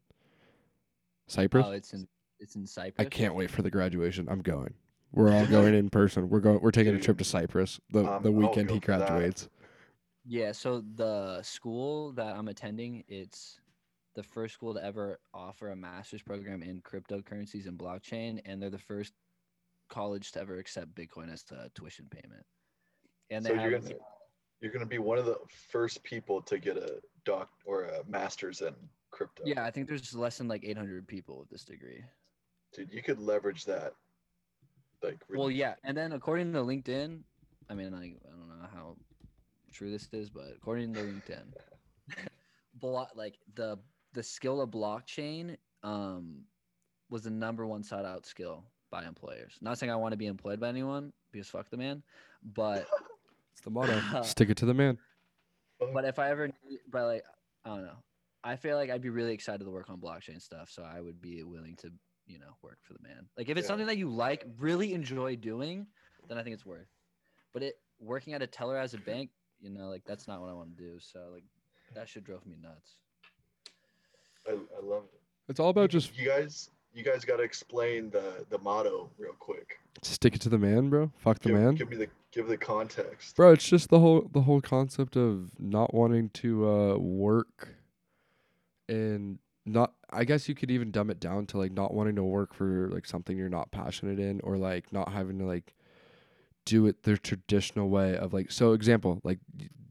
[1.28, 1.66] Cyprus?
[1.68, 2.08] oh, it's in
[2.40, 3.06] it's in Cyprus.
[3.06, 4.28] I can't wait for the graduation.
[4.30, 4.74] I'm going.
[5.16, 6.30] We're all going in person.
[6.30, 8.80] We're going we're taking a trip to Cyprus the um, the I'll weekend go he
[8.82, 9.08] for that.
[9.08, 9.50] graduates.
[10.28, 13.60] Yeah, so the school that I'm attending, it's
[14.16, 18.70] the first school to ever offer a master's program in cryptocurrencies and blockchain, and they're
[18.70, 19.14] the first
[19.90, 22.44] college to ever accept Bitcoin as a tuition payment.
[23.30, 23.96] And they So you're have gonna
[24.62, 25.38] you're gonna be one of the
[25.72, 28.74] first people to get a doc or a master's in
[29.12, 29.44] crypto.
[29.46, 32.04] yeah, I think there's less than like 800 people with this degree.
[32.74, 33.94] Dude, you could leverage that.
[35.04, 37.22] Like Well, yeah, and then according to LinkedIn,
[37.70, 38.96] I mean, like I don't know how
[39.72, 41.54] true this is, but according to LinkedIn,
[42.76, 43.78] blo- like the
[44.14, 46.42] the skill of blockchain um
[47.10, 49.54] was the number one sought out skill by employers.
[49.62, 52.02] Not saying I want to be employed by anyone because fuck the man,
[52.44, 52.88] but
[53.54, 54.02] It's the motto.
[54.24, 54.98] Stick it to the man.
[55.94, 57.24] but if I ever, need- but like
[57.64, 57.98] I don't know,
[58.44, 61.22] I feel like I'd be really excited to work on blockchain stuff, so I would
[61.22, 61.92] be willing to
[62.28, 63.28] you know work for the man.
[63.38, 63.70] Like if it's Yeah.
[63.70, 65.88] something that you like, really enjoy doing,
[66.28, 66.88] then I think it's worth.
[67.54, 69.30] But it working at a teller as a bank,
[69.62, 71.00] you know, like that's not what I want to do.
[71.00, 71.44] So like
[71.94, 72.98] that shit drove me nuts.
[74.48, 75.22] I, I love it.
[75.48, 79.80] It's all about just you guys you guys gotta explain the the motto real quick.
[80.02, 81.12] stick it to the man, bro.
[81.18, 81.76] Fuck the give, man.
[81.76, 83.36] give me the give the context.
[83.36, 87.70] Bro, it's just the whole the whole concept of not wanting to uh work
[88.88, 92.24] and not I guess you could even dumb it down to like not wanting to
[92.24, 95.76] work for like something you're not passionate in or like not having to like
[96.66, 99.40] do it the traditional way of like so example like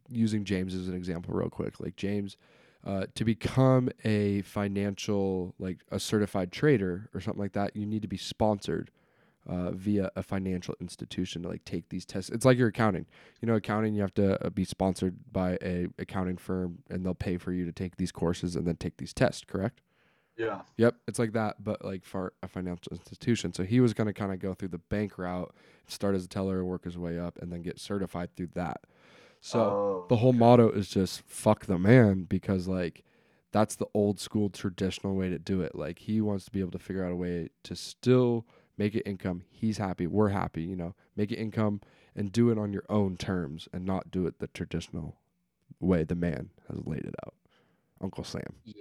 [0.08, 2.36] using James as an example real quick like James
[2.84, 8.02] uh, to become a financial like a certified trader or something like that you need
[8.02, 8.90] to be sponsored
[9.46, 12.30] uh, via a financial institution to like take these tests.
[12.30, 13.06] It's like your accounting.
[13.42, 17.14] You know accounting you have to uh, be sponsored by a accounting firm and they'll
[17.14, 19.80] pay for you to take these courses and then take these tests correct
[20.37, 20.62] Yeah.
[20.76, 23.53] Yep, it's like that, but like for a financial institution.
[23.53, 25.55] So he was going to kind of go through the bank route,
[25.87, 28.80] start as a teller, work his way up, and then get certified through that.
[29.41, 33.05] So Oh, the whole motto is just fuck the man because like
[33.53, 35.74] that's the old school traditional way to do it.
[35.76, 39.03] Like he wants to be able to figure out a way to still make it
[39.07, 39.45] income.
[39.51, 41.80] He's happy, we're happy, you know, make it income
[42.16, 45.16] and do it on your own terms and not do it the traditional
[45.80, 47.35] way the man has laid it out.
[48.01, 48.43] Uncle Sam.
[48.64, 48.74] Yeah.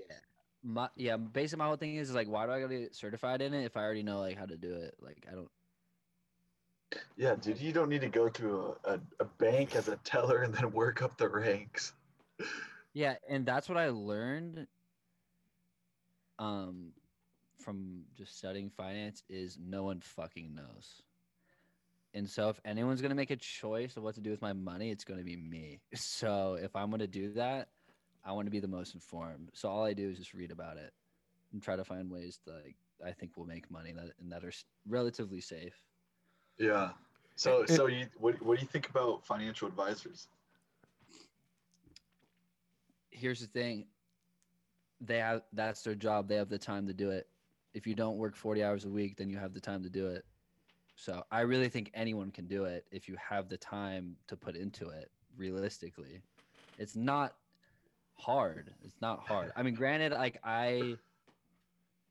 [0.64, 3.42] My yeah, basically my whole thing is is like, why do I gotta get certified
[3.42, 4.96] in it if I already know like how to do it?
[5.02, 5.50] Like I don't.
[7.18, 10.44] yeah, dude, you don't need to go through a, a, a bank as a teller
[10.44, 11.94] and then work up the ranks.
[12.94, 14.68] Yeah, and that's what I learned
[16.40, 16.94] um
[17.60, 21.02] from just studying finance is no one fucking knows.
[22.14, 24.92] And so if anyone's to make a choice of what to do with my money,
[24.92, 25.82] it's to be me.
[25.96, 27.70] So if I'm to do that,
[28.26, 29.50] I want to be the most informed.
[29.54, 30.94] So all I do is just read about it
[31.52, 34.44] and try to find ways to like I think will make money that and that
[34.44, 34.54] are
[34.88, 35.82] relatively safe.
[36.58, 36.92] Yeah.
[37.36, 40.28] So so you what what do you think about financial advisors?
[43.14, 43.86] here's the thing
[45.00, 46.28] they have that's their job.
[46.28, 47.28] They have the time to do it.
[47.74, 50.08] If you don't work 40 hours a week, then you have the time to do
[50.08, 50.24] it.
[50.96, 54.56] So I really think anyone can do it if you have the time to put
[54.56, 56.22] into it realistically.
[56.78, 57.34] It's not
[58.16, 58.74] hard.
[58.84, 59.52] It's not hard.
[59.56, 60.96] I mean, granted, like I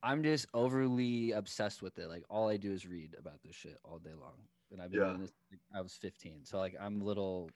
[0.03, 2.09] I'm just overly obsessed with it.
[2.09, 4.35] Like all I do is read about this shit all day long.
[4.73, 5.09] And I've been Yeah.
[5.09, 6.45] doing this since I was 15.
[6.45, 7.51] So like I'm a little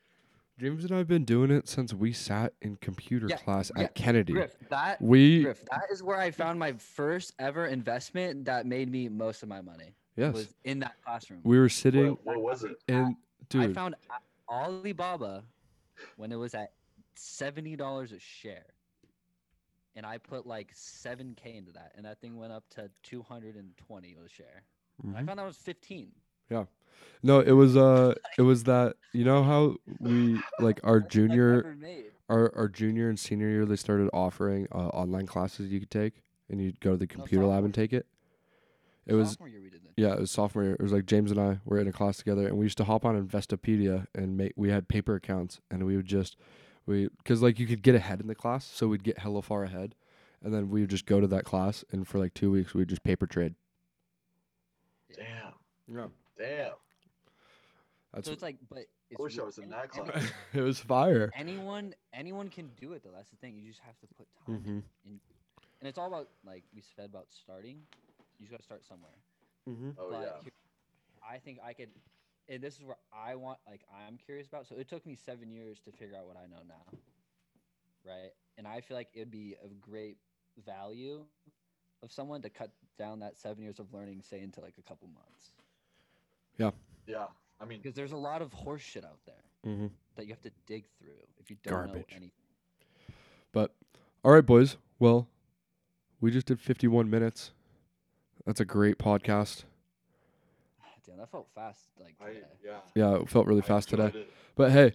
[0.59, 3.83] James and I have been doing it since we sat in computer Yeah, class yeah,
[3.85, 4.33] at Kennedy.
[4.33, 8.91] Griff, that We Griff, that is where I found my first ever investment that made
[8.91, 9.95] me most of my money.
[10.17, 11.41] yes, Was in that classroom.
[11.45, 12.77] we were sitting What, what was it?
[12.89, 13.17] and
[13.51, 15.45] dude, I found A- Alibaba
[16.17, 16.73] when it was at
[17.19, 18.67] seventy dollars a share,
[19.95, 23.23] and I put like seven k into that, and that thing went up to two
[23.23, 24.63] hundred and twenty a share.
[25.03, 26.13] And I found that was fifteen.
[26.51, 26.65] Yeah,
[27.23, 31.23] no, it was uh, it was that you know how we like our That's what
[31.23, 31.77] I junior
[32.29, 36.23] our, our junior and senior year they started offering uh, online classes you could take
[36.49, 38.07] and you'd go to the computer lab and take it
[39.07, 39.93] it was year we did that.
[39.97, 42.17] yeah it was sophomore year it was like james and i were in a class
[42.17, 45.85] together and we used to hop on investopedia and make we had paper accounts and
[45.85, 46.37] we would just
[46.87, 49.65] we because like you could get ahead in the class so we'd get hella far
[49.65, 49.95] ahead
[50.43, 52.89] and then we would just go to that class and for like two weeks we'd
[52.89, 53.55] just paper trade
[55.15, 55.55] Damn.
[55.89, 56.07] yeah
[56.39, 56.73] Damn.
[58.13, 58.79] that's So it's like, but
[59.11, 60.31] it's I wish I was in that any- class.
[60.55, 63.11] it was fire anyone anyone can do it though.
[63.15, 63.57] That's the thing.
[63.57, 64.57] You just have to put time.
[64.59, 64.79] mm-hmm.
[65.07, 65.21] in.
[65.81, 67.79] And it's all about like we said about starting.
[68.39, 69.13] You just got to start somewhere.
[69.69, 69.91] Mm-hmm.
[69.99, 70.43] Oh but yeah.
[70.43, 70.53] here-
[71.29, 71.89] I think I could,
[72.49, 74.67] and this is where I want, like, I'm curious about.
[74.67, 76.99] So it took me seven years to figure out what I know now,
[78.05, 78.31] right?
[78.59, 80.17] And I feel like it'd be of great
[80.65, 81.25] value
[82.03, 85.09] of someone to cut down that seven years of learning, say, into like a couple
[85.09, 85.51] months,
[86.59, 86.71] Yeah.
[87.07, 87.27] Yeah.
[87.61, 89.35] I mean, because there's a lot of horse shit out there
[89.67, 89.87] Mm-hmm.
[90.15, 92.05] that you have to dig through if you don't know Garbage.
[92.13, 92.31] anything.
[93.53, 93.75] But
[94.25, 94.77] all right, boys.
[95.01, 95.27] Well,
[96.21, 97.51] we just did 51 minutes.
[98.45, 99.65] That's a great podcast.
[101.07, 101.81] Damn, that felt fast.
[102.01, 102.31] Like, I
[102.65, 102.79] yeah.
[102.95, 104.07] Yeah, it felt really I fast today.
[104.15, 104.33] it.
[104.57, 104.93] But hey,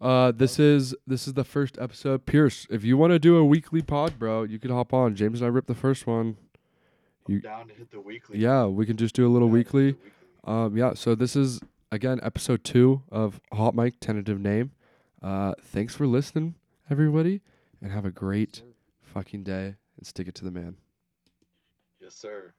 [0.00, 2.24] uh, this is this is the first episode.
[2.26, 5.14] Pierce, if you want to do a weekly pod, bro, you can hop on.
[5.14, 6.36] James and I ripped the first one.
[7.28, 8.38] I'm down to hit the weekly.
[8.38, 9.84] Yeah, we can just do a little Down to hit weekly.
[9.92, 10.10] weekly.
[10.44, 10.94] Um, yeah.
[10.94, 11.60] So this is
[11.92, 14.72] again episode two of Hot Mic tentative name.
[15.22, 16.54] Uh, thanks for listening,
[16.88, 17.42] everybody,
[17.82, 18.62] and have a great Sir.
[19.02, 20.76] fucking day and stick it to the man.
[22.00, 22.54] Yes, sir.